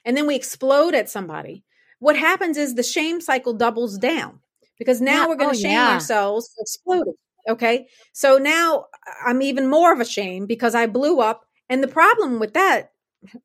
And 0.05 0.16
then 0.16 0.26
we 0.26 0.35
explode 0.35 0.94
at 0.94 1.09
somebody. 1.09 1.64
What 1.98 2.16
happens 2.16 2.57
is 2.59 2.74
the 2.74 2.83
shame 2.83 3.20
cycle 3.20 3.55
doubles 3.55 3.96
down 3.96 4.40
because 4.78 5.00
now 5.00 5.22
yeah. 5.22 5.26
we're 5.28 5.37
going 5.37 5.55
to 5.55 5.59
oh, 5.59 5.62
shame 5.62 5.72
yeah. 5.72 5.92
ourselves 5.92 6.52
for 6.55 6.62
exploding. 6.62 7.14
Okay. 7.48 7.87
So 8.12 8.38
now 8.38 8.87
I'm 9.24 9.42
even 9.42 9.68
more 9.68 9.92
of 9.92 10.00
a 10.00 10.05
shame 10.05 10.46
because 10.46 10.74
I 10.74 10.87
blew 10.87 11.20
up. 11.20 11.44
And 11.68 11.83
the 11.83 11.88
problem 11.88 12.38
with 12.38 12.55
that, 12.55 12.92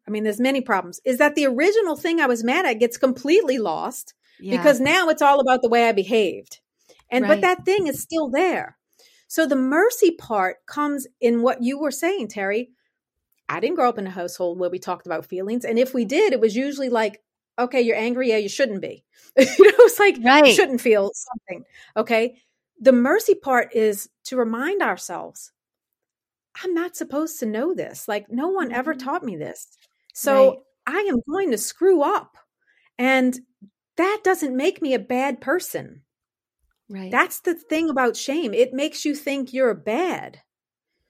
I 0.07 0.11
mean, 0.11 0.23
there's 0.23 0.39
many 0.39 0.61
problems, 0.61 0.99
is 1.05 1.17
that 1.17 1.35
the 1.35 1.45
original 1.45 1.95
thing 1.95 2.19
I 2.19 2.27
was 2.27 2.43
mad 2.43 2.65
at 2.65 2.79
gets 2.79 2.97
completely 2.97 3.57
lost 3.57 4.13
yeah. 4.39 4.57
because 4.57 4.79
now 4.79 5.09
it's 5.09 5.21
all 5.21 5.39
about 5.39 5.61
the 5.61 5.69
way 5.69 5.87
I 5.87 5.91
behaved. 5.91 6.59
And 7.09 7.23
right. 7.23 7.29
but 7.29 7.41
that 7.41 7.65
thing 7.65 7.87
is 7.87 8.01
still 8.01 8.29
there. 8.29 8.77
So 9.27 9.45
the 9.45 9.55
mercy 9.55 10.11
part 10.11 10.65
comes 10.65 11.07
in 11.19 11.41
what 11.41 11.61
you 11.61 11.79
were 11.79 11.91
saying, 11.91 12.29
Terry. 12.29 12.69
I 13.49 13.59
didn't 13.59 13.75
grow 13.75 13.89
up 13.89 13.97
in 13.97 14.07
a 14.07 14.11
household 14.11 14.59
where 14.59 14.69
we 14.69 14.79
talked 14.79 15.05
about 15.05 15.25
feelings. 15.25 15.63
And 15.63 15.79
if 15.79 15.93
we 15.93 16.05
did, 16.05 16.33
it 16.33 16.41
was 16.41 16.55
usually 16.55 16.89
like, 16.89 17.21
okay, 17.57 17.81
you're 17.81 17.95
angry. 17.95 18.29
Yeah, 18.29 18.37
you 18.37 18.49
shouldn't 18.49 18.81
be. 18.81 19.03
you 19.37 19.43
know, 19.45 19.73
it's 19.79 19.99
like, 19.99 20.17
right. 20.21 20.45
you 20.45 20.53
shouldn't 20.53 20.81
feel 20.81 21.11
something. 21.13 21.63
Okay. 21.95 22.41
The 22.79 22.91
mercy 22.91 23.35
part 23.35 23.75
is 23.75 24.09
to 24.25 24.37
remind 24.37 24.81
ourselves, 24.81 25.51
I'm 26.63 26.73
not 26.73 26.95
supposed 26.95 27.39
to 27.39 27.45
know 27.45 27.73
this. 27.73 28.07
Like, 28.07 28.27
no 28.29 28.49
one 28.49 28.71
ever 28.71 28.93
mm-hmm. 28.93 29.05
taught 29.05 29.23
me 29.23 29.35
this. 29.35 29.67
So 30.13 30.49
right. 30.49 30.59
I 30.87 30.99
am 31.09 31.21
going 31.29 31.51
to 31.51 31.57
screw 31.57 32.01
up. 32.01 32.37
And 32.97 33.39
that 33.97 34.21
doesn't 34.23 34.55
make 34.55 34.81
me 34.81 34.93
a 34.93 34.99
bad 34.99 35.41
person. 35.41 36.01
Right. 36.89 37.11
That's 37.11 37.41
the 37.41 37.53
thing 37.53 37.89
about 37.89 38.15
shame. 38.15 38.53
It 38.53 38.73
makes 38.73 39.05
you 39.05 39.13
think 39.13 39.53
you're 39.53 39.73
bad. 39.73 40.39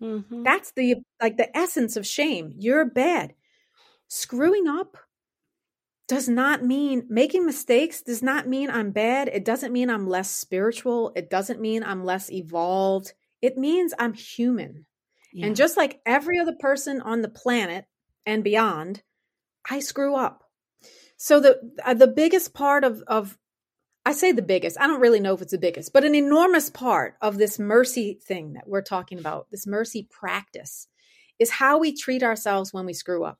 Mm-hmm. 0.02 0.44
That's 0.44 0.72
the 0.72 0.96
like 1.22 1.38
the 1.38 1.56
essence 1.56 1.96
of 1.96 2.06
shame. 2.06 2.54
You're 2.58 2.86
bad. 2.86 3.34
Screwing 4.08 4.68
up 4.68 4.98
does 6.08 6.30
not 6.30 6.64
mean 6.64 7.06
making 7.10 7.46
mistakes 7.46 8.02
does 8.02 8.24
not 8.24 8.48
mean 8.48 8.70
I'm 8.70 8.92
bad. 8.92 9.28
It 9.28 9.44
doesn't 9.44 9.74
mean 9.74 9.90
I'm 9.90 10.08
less 10.08 10.32
spiritual. 10.32 11.12
It 11.16 11.30
doesn't 11.30 11.60
mean 11.60 11.84
I'm 11.84 12.06
less 12.06 12.32
evolved. 12.32 13.14
It 13.42 13.58
means 13.58 13.94
I'm 14.00 14.14
human. 14.14 14.86
Yeah. 15.34 15.48
And 15.48 15.56
just 15.56 15.76
like 15.76 16.00
every 16.06 16.40
other 16.40 16.56
person 16.58 17.02
on 17.02 17.22
the 17.22 17.30
planet 17.30 17.86
and 18.26 18.44
beyond, 18.44 19.04
I 19.70 19.80
screw 19.80 20.16
up. 20.16 20.44
So 21.18 21.40
the 21.40 21.60
uh, 21.84 21.94
the 21.94 22.08
biggest 22.08 22.54
part 22.54 22.84
of 22.84 23.04
of 23.08 23.38
I 24.06 24.14
say 24.14 24.32
the 24.32 24.42
biggest. 24.42 24.80
I 24.80 24.88
don't 24.88 25.02
really 25.02 25.20
know 25.20 25.34
if 25.34 25.42
it's 25.42 25.52
the 25.52 25.58
biggest, 25.58 25.92
but 25.92 26.06
an 26.06 26.16
enormous 26.16 26.70
part 26.70 27.16
of 27.22 27.38
this 27.38 27.60
mercy 27.60 28.18
thing 28.24 28.54
that 28.54 28.68
we're 28.68 28.82
talking 28.82 29.20
about, 29.20 29.48
this 29.52 29.68
mercy 29.68 30.08
practice, 30.10 30.88
is 31.40 31.52
how 31.52 31.78
we 31.78 31.94
treat 31.94 32.24
ourselves 32.24 32.74
when 32.74 32.86
we 32.86 32.94
screw 32.94 33.26
up. 33.26 33.40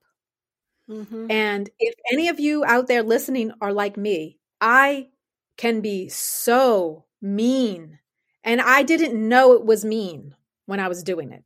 Mm-hmm. 0.90 1.30
And 1.30 1.70
if 1.80 1.96
any 2.12 2.30
of 2.30 2.40
you 2.40 2.64
out 2.66 2.88
there 2.88 3.04
listening 3.04 3.52
are 3.62 3.74
like 3.74 3.98
me, 3.98 4.38
I 4.62 5.10
can 5.58 5.82
be 5.82 6.10
so 6.10 7.06
mean. 7.22 8.00
And 8.44 8.62
I 8.62 8.84
didn't 8.84 9.28
know 9.28 9.54
it 9.54 9.66
was 9.66 9.84
mean 9.84 10.36
when 10.66 10.80
I 10.80 10.88
was 10.88 11.04
doing 11.04 11.32
it. 11.32 11.44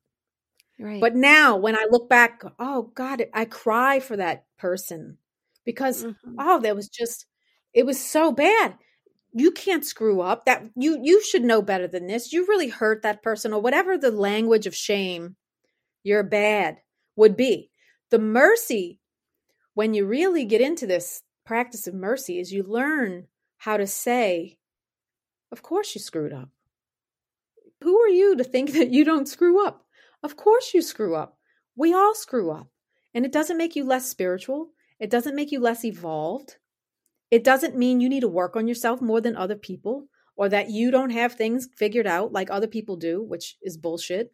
Right. 0.79 1.01
But 1.01 1.15
now 1.15 1.57
when 1.57 1.75
I 1.75 1.87
look 1.89 2.09
back, 2.09 2.43
oh 2.59 2.91
God, 2.93 3.23
I 3.33 3.45
cry 3.45 3.99
for 3.99 4.17
that 4.17 4.45
person 4.57 5.17
because, 5.65 6.03
mm-hmm. 6.03 6.35
oh, 6.39 6.59
that 6.59 6.75
was 6.75 6.89
just, 6.89 7.25
it 7.73 7.85
was 7.85 8.03
so 8.03 8.31
bad. 8.31 8.75
You 9.33 9.51
can't 9.51 9.85
screw 9.85 10.21
up 10.21 10.45
that 10.45 10.63
you 10.75 10.99
you 11.01 11.23
should 11.23 11.43
know 11.43 11.61
better 11.61 11.87
than 11.87 12.07
this. 12.07 12.33
You 12.33 12.45
really 12.47 12.67
hurt 12.67 13.01
that 13.03 13.23
person 13.23 13.53
or 13.53 13.61
whatever 13.61 13.97
the 13.97 14.11
language 14.11 14.67
of 14.67 14.75
shame 14.75 15.37
you're 16.03 16.23
bad 16.23 16.79
would 17.15 17.37
be. 17.37 17.69
The 18.09 18.19
mercy 18.19 18.99
when 19.73 19.93
you 19.93 20.05
really 20.05 20.45
get 20.45 20.61
into 20.61 20.85
this 20.85 21.23
practice 21.45 21.87
of 21.87 21.93
mercy 21.93 22.39
is 22.39 22.51
you 22.51 22.63
learn 22.63 23.27
how 23.57 23.77
to 23.77 23.87
say, 23.87 24.57
Of 25.51 25.61
course 25.61 25.95
you 25.95 26.01
screwed 26.01 26.33
up. 26.33 26.49
Who 27.81 27.99
are 27.99 28.09
you 28.09 28.35
to 28.37 28.43
think 28.43 28.73
that 28.73 28.91
you 28.91 29.03
don't 29.03 29.27
screw 29.27 29.65
up? 29.65 29.85
Of 30.23 30.37
course 30.37 30.73
you 30.73 30.81
screw 30.81 31.15
up. 31.15 31.37
We 31.75 31.93
all 31.93 32.13
screw 32.13 32.51
up. 32.51 32.67
And 33.13 33.25
it 33.25 33.31
doesn't 33.31 33.57
make 33.57 33.75
you 33.75 33.83
less 33.83 34.07
spiritual. 34.07 34.69
It 34.99 35.09
doesn't 35.09 35.35
make 35.35 35.51
you 35.51 35.59
less 35.59 35.83
evolved. 35.83 36.57
It 37.29 37.43
doesn't 37.43 37.77
mean 37.77 38.01
you 38.01 38.09
need 38.09 38.21
to 38.21 38.27
work 38.27 38.55
on 38.55 38.67
yourself 38.67 39.01
more 39.01 39.21
than 39.21 39.35
other 39.35 39.55
people 39.55 40.07
or 40.35 40.49
that 40.49 40.69
you 40.69 40.91
don't 40.91 41.09
have 41.11 41.33
things 41.33 41.67
figured 41.75 42.07
out 42.07 42.31
like 42.31 42.49
other 42.49 42.67
people 42.67 42.97
do, 42.97 43.21
which 43.21 43.57
is 43.61 43.77
bullshit. 43.77 44.33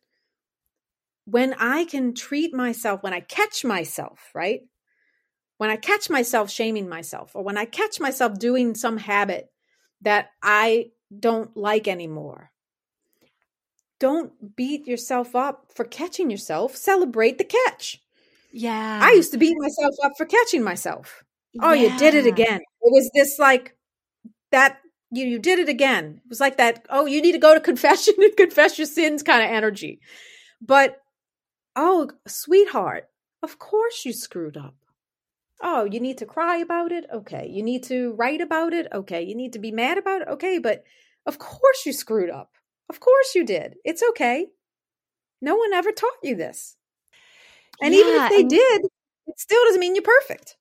When 1.26 1.54
I 1.56 1.86
can 1.86 2.14
treat 2.14 2.54
myself, 2.54 3.04
when 3.04 3.14
I 3.14 3.20
catch 3.20 3.64
myself, 3.64 4.20
right? 4.34 4.62
When 5.58 5.70
I 5.70 5.76
catch 5.76 6.10
myself 6.10 6.50
shaming 6.50 6.88
myself, 6.88 7.36
or 7.36 7.44
when 7.44 7.58
I 7.58 7.66
catch 7.66 8.00
myself 8.00 8.38
doing 8.38 8.76
some 8.76 8.98
habit 8.98 9.50
that 10.02 10.30
I 10.42 10.92
don't 11.18 11.56
like 11.58 11.88
anymore, 11.88 12.52
don't 14.00 14.56
beat 14.56 14.88
yourself 14.88 15.36
up 15.36 15.72
for 15.74 15.84
catching 15.84 16.30
yourself. 16.30 16.76
Celebrate 16.76 17.38
the 17.38 17.44
catch. 17.44 18.02
Yeah. 18.52 19.00
I 19.02 19.12
used 19.12 19.32
to 19.32 19.38
beat 19.38 19.58
myself 19.58 19.96
up 20.04 20.14
for 20.18 20.26
catching 20.26 20.64
myself. 20.64 21.24
Oh, 21.62 21.74
yeah. 21.74 21.94
you 21.94 22.00
did 22.00 22.14
it 22.14 22.28
again. 22.28 22.60
It 22.82 22.92
was 22.92 23.10
this 23.14 23.40
like 23.40 23.76
that 24.52 24.80
you 25.12 25.26
you 25.26 25.40
did 25.40 25.60
it 25.60 25.70
again. 25.70 26.22
It 26.24 26.30
was 26.30 26.40
like 26.40 26.58
that, 26.58 26.86
oh, 26.90 27.06
you 27.06 27.22
need 27.22 27.34
to 27.34 27.38
go 27.40 27.54
to 27.54 27.60
confession 27.72 28.14
and 28.18 28.36
confess 28.38 28.78
your 28.78 28.88
sins 28.88 29.24
kind 29.24 29.44
of 29.44 29.50
energy. 29.50 30.00
But 30.62 30.98
oh, 31.76 32.10
sweetheart, 32.28 33.10
of 33.42 33.60
course 33.60 34.06
you 34.06 34.14
screwed 34.14 34.58
up. 34.58 34.76
Oh, 35.62 35.86
you 35.86 36.00
need 36.00 36.20
to 36.20 36.26
cry 36.26 36.58
about 36.58 36.92
it? 36.92 37.06
Okay. 37.12 37.48
You 37.50 37.64
need 37.64 37.84
to 37.86 38.14
write 38.14 38.42
about 38.42 38.74
it? 38.74 38.88
Okay. 38.94 39.24
You 39.24 39.36
need 39.36 39.54
to 39.54 39.60
be 39.60 39.72
mad 39.72 39.98
about 39.98 40.22
it? 40.22 40.28
Okay. 40.28 40.60
But 40.60 40.84
of 41.26 41.40
course 41.40 41.86
you 41.86 41.94
screwed 41.94 42.30
up. 42.30 42.52
Of 42.90 43.00
course 43.00 43.36
you 43.36 43.46
did. 43.46 43.76
It's 43.84 44.04
okay. 44.12 44.48
No 45.42 45.56
one 45.56 45.74
ever 45.74 45.92
taught 45.92 46.12
you 46.24 46.36
this. 46.36 46.76
And 47.82 47.94
yeah, 47.94 48.00
even 48.00 48.24
if 48.24 48.30
they 48.30 48.42
and- 48.42 48.50
did, 48.50 48.86
it 49.28 49.40
still 49.40 49.64
doesn't 49.66 49.80
mean 49.80 49.96
you're 49.96 50.04
perfect. 50.04 50.58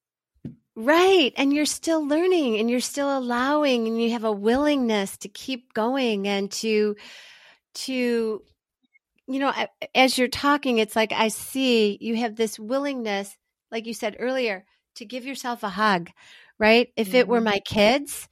Right. 0.75 1.33
And 1.37 1.55
you're 1.55 1.65
still 1.65 2.07
learning 2.07 2.59
and 2.59 2.71
you're 2.71 2.81
still 2.81 3.17
allowing 3.17 3.87
and 3.87 4.03
you 4.03 4.11
have 4.11 4.25
a 4.25 4.33
willingness 4.33 5.17
to 5.19 5.29
keep 5.29 5.73
going 5.73 6.29
and 6.29 6.51
to, 6.53 6.97
to, 7.77 8.43
you 9.27 9.39
know, 9.39 9.53
as 9.95 10.19
you're 10.19 10.29
talking, 10.29 10.79
it's 10.79 10.95
like 10.95 11.13
I 11.13 11.29
see 11.29 11.97
you 12.01 12.17
have 12.17 12.37
this 12.37 12.59
willingness, 12.59 13.35
like 13.71 13.87
you 13.87 13.95
said 13.95 14.17
earlier, 14.19 14.67
to 14.97 15.05
give 15.05 15.25
yourself 15.25 15.63
a 15.63 15.71
hug, 15.71 16.11
right? 16.59 16.89
If 16.97 17.15
it 17.15 17.29
were 17.29 17.39
mm-hmm. 17.39 17.45
my 17.45 17.61
kids, 17.61 18.29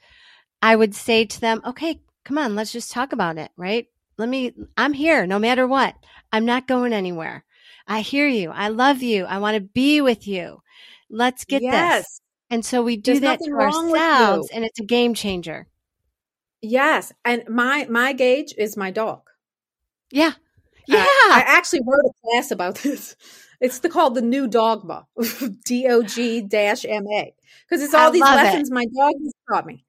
I 0.61 0.77
would 0.77 0.95
say 0.95 1.25
to 1.25 1.41
them, 1.41 1.61
okay, 1.65 2.01
come 2.25 2.39
on, 2.39 2.55
let's 2.55 2.73
just 2.73 2.93
talk 2.93 3.13
about 3.13 3.39
it, 3.39 3.51
right? 3.57 3.87
Let 4.17 4.29
me, 4.29 4.53
I'm 4.77 4.93
here 4.93 5.27
no 5.27 5.39
matter 5.39 5.67
what. 5.67 5.95
I'm 6.33 6.45
not 6.45 6.67
going 6.67 6.93
anywhere. 6.93 7.45
I 7.87 8.01
hear 8.01 8.27
you. 8.27 8.51
I 8.51 8.69
love 8.69 9.03
you. 9.03 9.25
I 9.25 9.39
want 9.39 9.57
to 9.57 9.61
be 9.61 10.01
with 10.01 10.27
you. 10.27 10.63
Let's 11.11 11.45
get 11.45 11.63
yes. 11.63 12.03
this. 12.03 12.21
And 12.51 12.65
so 12.65 12.83
we 12.83 12.97
do 12.97 13.13
There's 13.13 13.21
that 13.23 13.41
to 13.41 13.53
ourselves 13.53 14.51
and 14.53 14.65
it's 14.65 14.81
a 14.81 14.85
game 14.85 15.15
changer. 15.15 15.67
Yes. 16.63 17.13
And 17.25 17.45
my 17.49 17.87
my 17.91 18.13
gauge 18.13 18.55
is 18.57 18.77
my 18.77 18.91
dog. 18.91 19.23
Yeah. 20.11 20.33
Yeah. 20.87 20.99
I, 20.99 21.45
I 21.47 21.57
actually 21.57 21.81
wrote 21.87 22.05
a 22.05 22.13
class 22.23 22.51
about 22.51 22.75
this. 22.83 23.17
It's 23.65 23.79
the, 23.79 23.89
called 23.89 24.15
the 24.15 24.21
new 24.21 24.47
dogma, 24.47 25.07
D 25.65 25.87
O 25.89 26.03
G 26.03 26.43
dash 26.43 26.85
M 26.85 27.07
A, 27.09 27.35
because 27.67 27.83
it's 27.83 27.95
all 27.95 28.09
I 28.09 28.11
these 28.11 28.21
lessons 28.21 28.69
it. 28.69 28.75
my 28.75 28.85
dog 28.85 29.15
has 29.23 29.33
taught 29.51 29.65
me. 29.65 29.87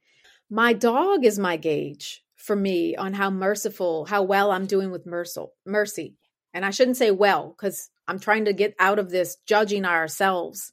My 0.50 0.72
dog 0.72 1.26
is 1.26 1.38
my 1.38 1.58
gauge 1.58 2.24
for 2.38 2.56
me 2.56 2.96
on 2.96 3.14
how 3.14 3.30
merciful, 3.30 4.06
how 4.06 4.24
well 4.24 4.52
I'm 4.52 4.66
doing 4.66 4.92
with 4.92 5.06
mercy. 5.06 5.48
Mercy, 5.66 6.16
and 6.54 6.66
I 6.66 6.70
shouldn't 6.70 6.96
say 6.96 7.12
well 7.12 7.50
because 7.50 7.90
I'm 8.08 8.18
trying 8.18 8.46
to 8.46 8.54
get 8.54 8.76
out 8.80 8.98
of 8.98 9.10
this 9.10 9.36
judging 9.46 9.84
ourselves. 9.84 10.72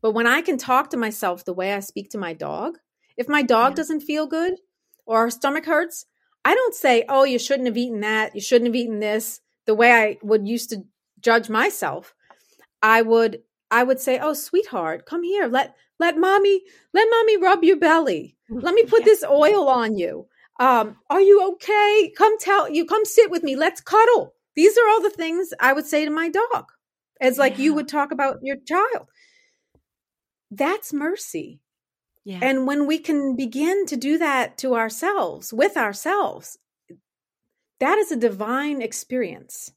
But 0.00 0.12
when 0.12 0.28
I 0.28 0.40
can 0.40 0.56
talk 0.56 0.90
to 0.90 0.96
myself 0.96 1.44
the 1.44 1.52
way 1.52 1.74
I 1.74 1.80
speak 1.80 2.10
to 2.10 2.18
my 2.18 2.32
dog, 2.32 2.78
if 3.16 3.28
my 3.28 3.42
dog 3.42 3.72
yeah. 3.72 3.76
doesn't 3.76 4.02
feel 4.02 4.28
good 4.28 4.54
or 5.04 5.18
our 5.18 5.30
stomach 5.30 5.64
hurts, 5.64 6.06
I 6.44 6.54
don't 6.54 6.76
say, 6.76 7.04
"Oh, 7.08 7.24
you 7.24 7.40
shouldn't 7.40 7.66
have 7.66 7.76
eaten 7.76 8.02
that. 8.02 8.36
You 8.36 8.40
shouldn't 8.40 8.68
have 8.68 8.76
eaten 8.76 9.00
this." 9.00 9.40
The 9.64 9.74
way 9.74 9.90
I 9.90 10.18
would 10.22 10.46
used 10.46 10.70
to 10.70 10.84
judge 11.18 11.48
myself. 11.48 12.14
I 12.82 13.02
would 13.02 13.42
I 13.70 13.82
would 13.82 14.00
say, 14.00 14.18
"Oh, 14.18 14.34
sweetheart, 14.34 15.06
come 15.06 15.22
here. 15.22 15.46
Let 15.46 15.74
let 15.98 16.16
mommy 16.18 16.62
let 16.92 17.08
mommy 17.10 17.36
rub 17.38 17.64
your 17.64 17.78
belly. 17.78 18.36
Let 18.48 18.74
me 18.74 18.84
put 18.88 19.04
this 19.04 19.24
oil 19.24 19.68
on 19.68 19.96
you. 19.96 20.26
Um, 20.58 20.96
are 21.10 21.20
you 21.20 21.52
okay? 21.52 22.12
Come 22.16 22.38
tell 22.38 22.70
you. 22.70 22.86
Come 22.86 23.04
sit 23.04 23.30
with 23.30 23.42
me. 23.42 23.56
Let's 23.56 23.80
cuddle." 23.80 24.34
These 24.56 24.78
are 24.78 24.88
all 24.88 25.02
the 25.02 25.10
things 25.10 25.52
I 25.60 25.74
would 25.74 25.84
say 25.84 26.04
to 26.04 26.10
my 26.10 26.30
dog, 26.30 26.64
as 27.20 27.38
like 27.38 27.58
yeah. 27.58 27.64
you 27.64 27.74
would 27.74 27.88
talk 27.88 28.10
about 28.10 28.38
your 28.42 28.56
child. 28.66 29.06
That's 30.50 30.92
mercy. 30.92 31.60
Yeah. 32.24 32.40
And 32.42 32.66
when 32.66 32.86
we 32.86 32.98
can 32.98 33.36
begin 33.36 33.86
to 33.86 33.96
do 33.96 34.18
that 34.18 34.58
to 34.58 34.74
ourselves, 34.74 35.52
with 35.52 35.76
ourselves, 35.76 36.58
that 37.78 37.98
is 37.98 38.10
a 38.10 38.16
divine 38.16 38.80
experience. 38.80 39.72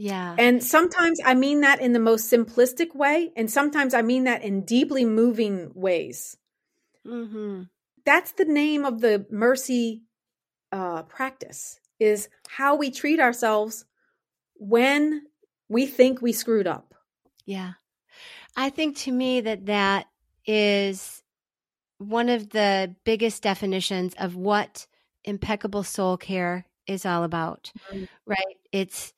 Yeah. 0.00 0.36
And 0.38 0.62
sometimes 0.62 1.18
I 1.24 1.34
mean 1.34 1.62
that 1.62 1.80
in 1.80 1.92
the 1.92 1.98
most 1.98 2.32
simplistic 2.32 2.94
way, 2.94 3.32
and 3.34 3.50
sometimes 3.50 3.94
I 3.94 4.02
mean 4.02 4.24
that 4.24 4.44
in 4.44 4.64
deeply 4.64 5.04
moving 5.04 5.72
ways. 5.74 6.36
Mm-hmm. 7.04 7.62
That's 8.04 8.30
the 8.30 8.44
name 8.44 8.84
of 8.84 9.00
the 9.00 9.26
mercy 9.28 10.04
uh, 10.70 11.02
practice 11.02 11.80
is 11.98 12.28
how 12.46 12.76
we 12.76 12.92
treat 12.92 13.18
ourselves 13.18 13.86
when 14.54 15.22
we 15.68 15.86
think 15.86 16.22
we 16.22 16.32
screwed 16.32 16.68
up. 16.68 16.94
Yeah. 17.44 17.72
I 18.56 18.70
think 18.70 18.98
to 18.98 19.10
me 19.10 19.40
that 19.40 19.66
that 19.66 20.06
is 20.46 21.24
one 21.98 22.28
of 22.28 22.50
the 22.50 22.94
biggest 23.02 23.42
definitions 23.42 24.14
of 24.16 24.36
what 24.36 24.86
impeccable 25.24 25.82
soul 25.82 26.16
care 26.16 26.66
is 26.86 27.04
all 27.04 27.24
about, 27.24 27.72
mm-hmm. 27.90 28.04
right? 28.26 28.56
It's 28.70 29.12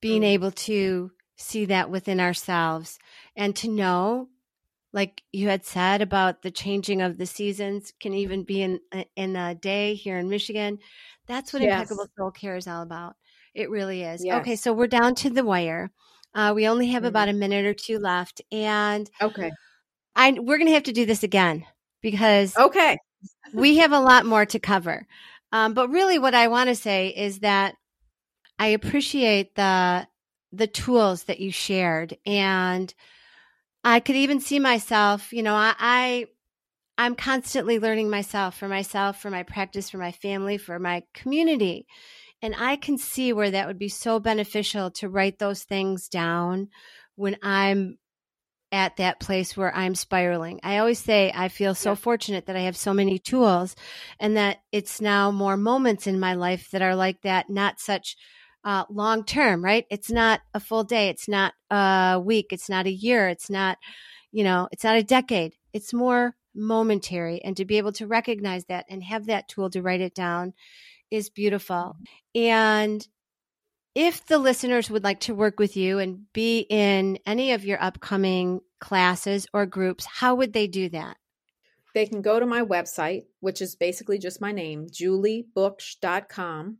being 0.00 0.22
mm. 0.22 0.26
able 0.26 0.50
to 0.50 1.10
see 1.36 1.64
that 1.66 1.90
within 1.90 2.20
ourselves 2.20 2.98
and 3.34 3.56
to 3.56 3.68
know 3.68 4.28
like 4.92 5.22
you 5.32 5.48
had 5.48 5.64
said 5.64 6.02
about 6.02 6.42
the 6.42 6.50
changing 6.50 7.00
of 7.00 7.18
the 7.18 7.26
seasons 7.26 7.92
can 8.00 8.14
even 8.14 8.42
be 8.42 8.62
in 8.62 8.80
in 9.16 9.36
a 9.36 9.54
day 9.54 9.94
here 9.94 10.18
in 10.18 10.28
Michigan. 10.28 10.78
That's 11.26 11.52
what 11.52 11.62
yes. 11.62 11.72
impeccable 11.72 12.06
soul 12.16 12.30
care 12.30 12.56
is 12.56 12.66
all 12.66 12.82
about. 12.82 13.16
It 13.54 13.70
really 13.70 14.02
is. 14.02 14.24
Yes. 14.24 14.40
Okay, 14.40 14.56
so 14.56 14.72
we're 14.72 14.86
down 14.86 15.14
to 15.16 15.30
the 15.30 15.44
wire. 15.44 15.90
Uh, 16.34 16.52
we 16.54 16.68
only 16.68 16.88
have 16.88 17.02
mm-hmm. 17.02 17.08
about 17.08 17.28
a 17.28 17.32
minute 17.32 17.66
or 17.66 17.74
two 17.74 17.98
left, 17.98 18.40
and 18.50 19.08
okay, 19.20 19.50
I 20.14 20.32
we're 20.32 20.58
gonna 20.58 20.70
have 20.72 20.84
to 20.84 20.92
do 20.92 21.06
this 21.06 21.22
again 21.22 21.64
because 22.00 22.56
okay, 22.56 22.98
we 23.52 23.78
have 23.78 23.92
a 23.92 24.00
lot 24.00 24.26
more 24.26 24.46
to 24.46 24.58
cover. 24.58 25.06
Um, 25.52 25.74
but 25.74 25.88
really, 25.88 26.18
what 26.18 26.34
I 26.34 26.48
want 26.48 26.68
to 26.68 26.76
say 26.76 27.08
is 27.08 27.40
that 27.40 27.74
I 28.60 28.68
appreciate 28.68 29.54
the 29.54 30.06
the 30.52 30.66
tools 30.66 31.24
that 31.24 31.40
you 31.40 31.50
shared 31.50 32.16
and 32.26 32.92
I 33.82 34.00
could 34.00 34.16
even 34.16 34.40
see 34.40 34.58
myself, 34.58 35.32
you 35.32 35.42
know, 35.42 35.54
I, 35.54 35.74
I 35.78 36.26
I'm 36.98 37.14
constantly 37.14 37.78
learning 37.78 38.10
myself 38.10 38.58
for 38.58 38.68
myself, 38.68 39.18
for 39.22 39.30
my 39.30 39.42
practice, 39.44 39.88
for 39.88 39.96
my 39.96 40.12
family, 40.12 40.58
for 40.58 40.78
my 40.78 41.04
community. 41.14 41.86
And 42.42 42.54
I 42.58 42.76
can 42.76 42.98
see 42.98 43.32
where 43.32 43.50
that 43.50 43.66
would 43.66 43.78
be 43.78 43.88
so 43.88 44.20
beneficial 44.20 44.90
to 44.92 45.08
write 45.08 45.38
those 45.38 45.62
things 45.62 46.08
down 46.08 46.68
when 47.16 47.38
I'm 47.42 47.96
at 48.72 48.98
that 48.98 49.20
place 49.20 49.56
where 49.56 49.74
I'm 49.74 49.94
spiraling. 49.94 50.60
I 50.62 50.78
always 50.78 50.98
say 50.98 51.32
I 51.34 51.48
feel 51.48 51.74
so 51.74 51.92
yeah. 51.92 51.94
fortunate 51.94 52.46
that 52.46 52.56
I 52.56 52.60
have 52.60 52.76
so 52.76 52.92
many 52.92 53.18
tools 53.18 53.74
and 54.18 54.36
that 54.36 54.58
it's 54.70 55.00
now 55.00 55.30
more 55.30 55.56
moments 55.56 56.06
in 56.06 56.20
my 56.20 56.34
life 56.34 56.70
that 56.72 56.82
are 56.82 56.94
like 56.94 57.22
that, 57.22 57.48
not 57.48 57.80
such 57.80 58.16
uh, 58.64 58.84
long 58.90 59.24
term, 59.24 59.64
right? 59.64 59.86
It's 59.90 60.10
not 60.10 60.40
a 60.54 60.60
full 60.60 60.84
day. 60.84 61.08
It's 61.08 61.28
not 61.28 61.54
a 61.70 62.20
week. 62.22 62.48
It's 62.50 62.68
not 62.68 62.86
a 62.86 62.92
year. 62.92 63.28
It's 63.28 63.50
not, 63.50 63.78
you 64.32 64.44
know, 64.44 64.68
it's 64.72 64.84
not 64.84 64.96
a 64.96 65.02
decade. 65.02 65.54
It's 65.72 65.92
more 65.92 66.34
momentary. 66.54 67.40
And 67.42 67.56
to 67.56 67.64
be 67.64 67.78
able 67.78 67.92
to 67.92 68.06
recognize 68.06 68.64
that 68.66 68.86
and 68.88 69.02
have 69.02 69.26
that 69.26 69.48
tool 69.48 69.70
to 69.70 69.82
write 69.82 70.00
it 70.00 70.14
down 70.14 70.52
is 71.10 71.30
beautiful. 71.30 71.96
And 72.34 73.06
if 73.94 74.24
the 74.26 74.38
listeners 74.38 74.90
would 74.90 75.04
like 75.04 75.20
to 75.20 75.34
work 75.34 75.58
with 75.58 75.76
you 75.76 75.98
and 75.98 76.32
be 76.32 76.60
in 76.68 77.18
any 77.26 77.52
of 77.52 77.64
your 77.64 77.82
upcoming 77.82 78.60
classes 78.80 79.46
or 79.52 79.66
groups, 79.66 80.06
how 80.06 80.34
would 80.36 80.52
they 80.52 80.66
do 80.66 80.88
that? 80.90 81.16
They 81.92 82.06
can 82.06 82.22
go 82.22 82.38
to 82.38 82.46
my 82.46 82.62
website, 82.62 83.24
which 83.40 83.60
is 83.60 83.74
basically 83.74 84.18
just 84.18 84.40
my 84.40 84.52
name, 84.52 84.86
juliebooksh.com. 84.86 86.78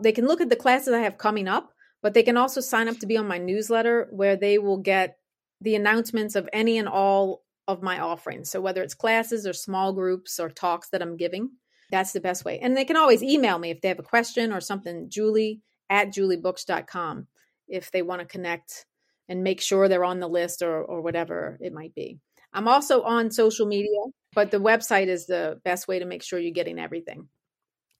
They 0.00 0.12
can 0.12 0.26
look 0.26 0.40
at 0.40 0.48
the 0.48 0.56
classes 0.56 0.92
I 0.92 1.00
have 1.00 1.18
coming 1.18 1.48
up, 1.48 1.72
but 2.02 2.14
they 2.14 2.22
can 2.22 2.36
also 2.36 2.60
sign 2.60 2.88
up 2.88 2.98
to 2.98 3.06
be 3.06 3.16
on 3.16 3.28
my 3.28 3.38
newsletter 3.38 4.08
where 4.10 4.36
they 4.36 4.58
will 4.58 4.78
get 4.78 5.18
the 5.60 5.74
announcements 5.74 6.34
of 6.34 6.48
any 6.52 6.78
and 6.78 6.88
all 6.88 7.42
of 7.66 7.82
my 7.82 7.98
offerings. 7.98 8.50
So 8.50 8.60
whether 8.60 8.82
it's 8.82 8.94
classes 8.94 9.46
or 9.46 9.52
small 9.52 9.92
groups 9.92 10.38
or 10.38 10.50
talks 10.50 10.90
that 10.90 11.00
I'm 11.00 11.16
giving, 11.16 11.50
that's 11.90 12.12
the 12.12 12.20
best 12.20 12.44
way. 12.44 12.58
And 12.58 12.76
they 12.76 12.84
can 12.84 12.96
always 12.96 13.22
email 13.22 13.58
me 13.58 13.70
if 13.70 13.80
they 13.80 13.88
have 13.88 13.98
a 13.98 14.02
question 14.02 14.52
or 14.52 14.60
something, 14.60 15.08
Julie 15.08 15.60
at 15.90 16.08
juliebooksh.com 16.08 17.26
if 17.68 17.90
they 17.90 18.02
want 18.02 18.20
to 18.20 18.26
connect 18.26 18.86
and 19.28 19.42
make 19.42 19.60
sure 19.60 19.88
they're 19.88 20.04
on 20.04 20.20
the 20.20 20.28
list 20.28 20.62
or, 20.62 20.82
or 20.82 21.00
whatever 21.00 21.58
it 21.60 21.72
might 21.72 21.94
be. 21.94 22.18
I'm 22.52 22.68
also 22.68 23.02
on 23.02 23.30
social 23.30 23.66
media, 23.66 23.98
but 24.34 24.50
the 24.50 24.58
website 24.58 25.08
is 25.08 25.26
the 25.26 25.60
best 25.64 25.88
way 25.88 25.98
to 25.98 26.04
make 26.04 26.22
sure 26.22 26.38
you're 26.38 26.52
getting 26.52 26.78
everything. 26.78 27.28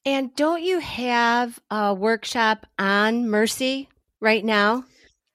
And 0.07 0.35
don't 0.35 0.63
you 0.63 0.81
have 0.81 1.59
a 1.71 1.95
workshop 1.95 2.67
on 2.79 3.31
mercy 3.31 3.89
right 4.21 4.45
now? 4.45 4.85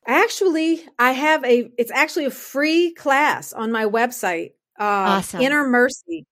Actually, 0.06 0.84
I 0.98 1.12
have 1.12 1.44
a 1.44 1.72
it's 1.78 1.92
actually 1.92 2.26
a 2.26 2.32
free 2.32 2.94
class 2.94 3.52
on 3.52 3.72
my 3.72 3.86
website. 3.86 4.52
Uh 4.80 5.18
awesome. 5.18 5.42
Inner 5.42 5.68
Mercy. 5.68 6.26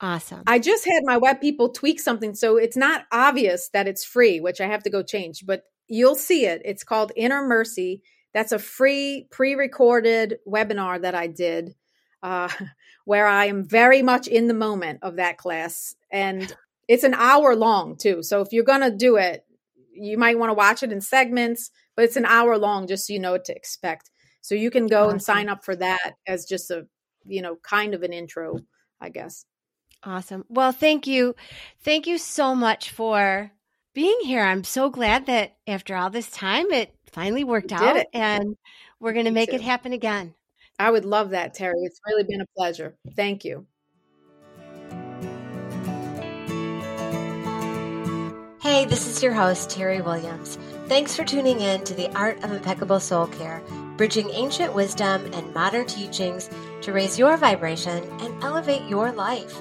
Awesome. 0.00 0.42
I 0.46 0.58
just 0.58 0.84
had 0.84 1.02
my 1.04 1.16
web 1.16 1.40
people 1.40 1.70
tweak 1.70 2.00
something 2.00 2.34
so 2.34 2.56
it's 2.56 2.76
not 2.76 3.06
obvious 3.10 3.70
that 3.72 3.88
it's 3.88 4.04
free, 4.04 4.40
which 4.40 4.60
I 4.60 4.66
have 4.66 4.82
to 4.82 4.90
go 4.90 5.02
change, 5.02 5.44
but 5.46 5.62
you'll 5.86 6.16
see 6.16 6.44
it. 6.44 6.62
It's 6.64 6.84
called 6.84 7.12
Inner 7.16 7.46
Mercy. 7.46 8.02
That's 8.34 8.52
a 8.52 8.58
free 8.58 9.26
pre-recorded 9.30 10.38
webinar 10.46 11.00
that 11.00 11.14
I 11.14 11.26
did 11.28 11.74
uh, 12.22 12.48
where 13.06 13.26
I 13.26 13.46
am 13.46 13.64
very 13.64 14.02
much 14.02 14.26
in 14.26 14.48
the 14.48 14.54
moment 14.54 14.98
of 15.02 15.16
that 15.16 15.38
class 15.38 15.94
and 16.10 16.54
it's 16.88 17.04
an 17.04 17.14
hour 17.14 17.56
long 17.56 17.96
too. 17.96 18.22
So 18.22 18.40
if 18.40 18.48
you're 18.52 18.64
going 18.64 18.82
to 18.82 18.96
do 18.96 19.16
it, 19.16 19.44
you 19.92 20.18
might 20.18 20.38
want 20.38 20.50
to 20.50 20.54
watch 20.54 20.82
it 20.82 20.92
in 20.92 21.00
segments, 21.00 21.70
but 21.94 22.04
it's 22.04 22.16
an 22.16 22.26
hour 22.26 22.58
long 22.58 22.86
just 22.86 23.06
so 23.06 23.12
you 23.12 23.18
know 23.18 23.32
what 23.32 23.44
to 23.46 23.56
expect. 23.56 24.10
So 24.40 24.54
you 24.54 24.70
can 24.70 24.86
go 24.86 25.04
awesome. 25.04 25.12
and 25.12 25.22
sign 25.22 25.48
up 25.48 25.64
for 25.64 25.74
that 25.76 26.14
as 26.26 26.44
just 26.44 26.70
a, 26.70 26.86
you 27.24 27.42
know, 27.42 27.56
kind 27.56 27.94
of 27.94 28.02
an 28.02 28.12
intro, 28.12 28.58
I 29.00 29.08
guess. 29.08 29.44
Awesome. 30.04 30.44
Well, 30.48 30.72
thank 30.72 31.06
you. 31.06 31.34
Thank 31.82 32.06
you 32.06 32.18
so 32.18 32.54
much 32.54 32.90
for 32.90 33.50
being 33.94 34.18
here. 34.22 34.42
I'm 34.42 34.62
so 34.62 34.90
glad 34.90 35.26
that 35.26 35.56
after 35.66 35.96
all 35.96 36.10
this 36.10 36.30
time, 36.30 36.70
it 36.70 36.94
finally 37.10 37.42
worked 37.42 37.72
out 37.72 37.96
it. 37.96 38.06
and 38.12 38.56
we're 39.00 39.14
going 39.14 39.24
to 39.24 39.30
make 39.32 39.50
too. 39.50 39.56
it 39.56 39.62
happen 39.62 39.92
again. 39.92 40.34
I 40.78 40.90
would 40.90 41.06
love 41.06 41.30
that, 41.30 41.54
Terry. 41.54 41.80
It's 41.80 42.00
really 42.06 42.24
been 42.24 42.42
a 42.42 42.46
pleasure. 42.56 42.96
Thank 43.16 43.44
you. 43.44 43.66
Hey, 48.66 48.84
this 48.84 49.06
is 49.06 49.22
your 49.22 49.32
host, 49.32 49.70
Terry 49.70 50.00
Williams. 50.00 50.58
Thanks 50.88 51.14
for 51.14 51.22
tuning 51.22 51.60
in 51.60 51.84
to 51.84 51.94
the 51.94 52.10
Art 52.16 52.42
of 52.42 52.50
Impeccable 52.50 52.98
Soul 52.98 53.28
Care, 53.28 53.62
bridging 53.96 54.28
ancient 54.30 54.74
wisdom 54.74 55.24
and 55.32 55.54
modern 55.54 55.86
teachings 55.86 56.50
to 56.82 56.92
raise 56.92 57.16
your 57.16 57.36
vibration 57.36 58.02
and 58.20 58.42
elevate 58.42 58.82
your 58.88 59.12
life. 59.12 59.56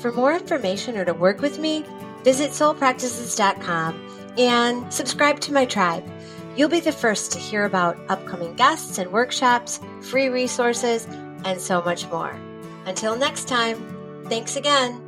For 0.00 0.12
more 0.12 0.32
information 0.32 0.96
or 0.96 1.04
to 1.04 1.12
work 1.12 1.42
with 1.42 1.58
me, 1.58 1.84
visit 2.24 2.52
soulpractices.com 2.52 4.34
and 4.38 4.90
subscribe 4.94 5.40
to 5.40 5.52
my 5.52 5.66
tribe. 5.66 6.10
You'll 6.56 6.70
be 6.70 6.80
the 6.80 6.90
first 6.90 7.32
to 7.32 7.38
hear 7.38 7.66
about 7.66 7.98
upcoming 8.08 8.54
guests 8.54 8.96
and 8.96 9.12
workshops, 9.12 9.78
free 10.00 10.30
resources, 10.30 11.04
and 11.44 11.60
so 11.60 11.82
much 11.82 12.08
more. 12.08 12.34
Until 12.86 13.14
next 13.14 13.46
time, 13.46 14.24
thanks 14.30 14.56
again. 14.56 15.07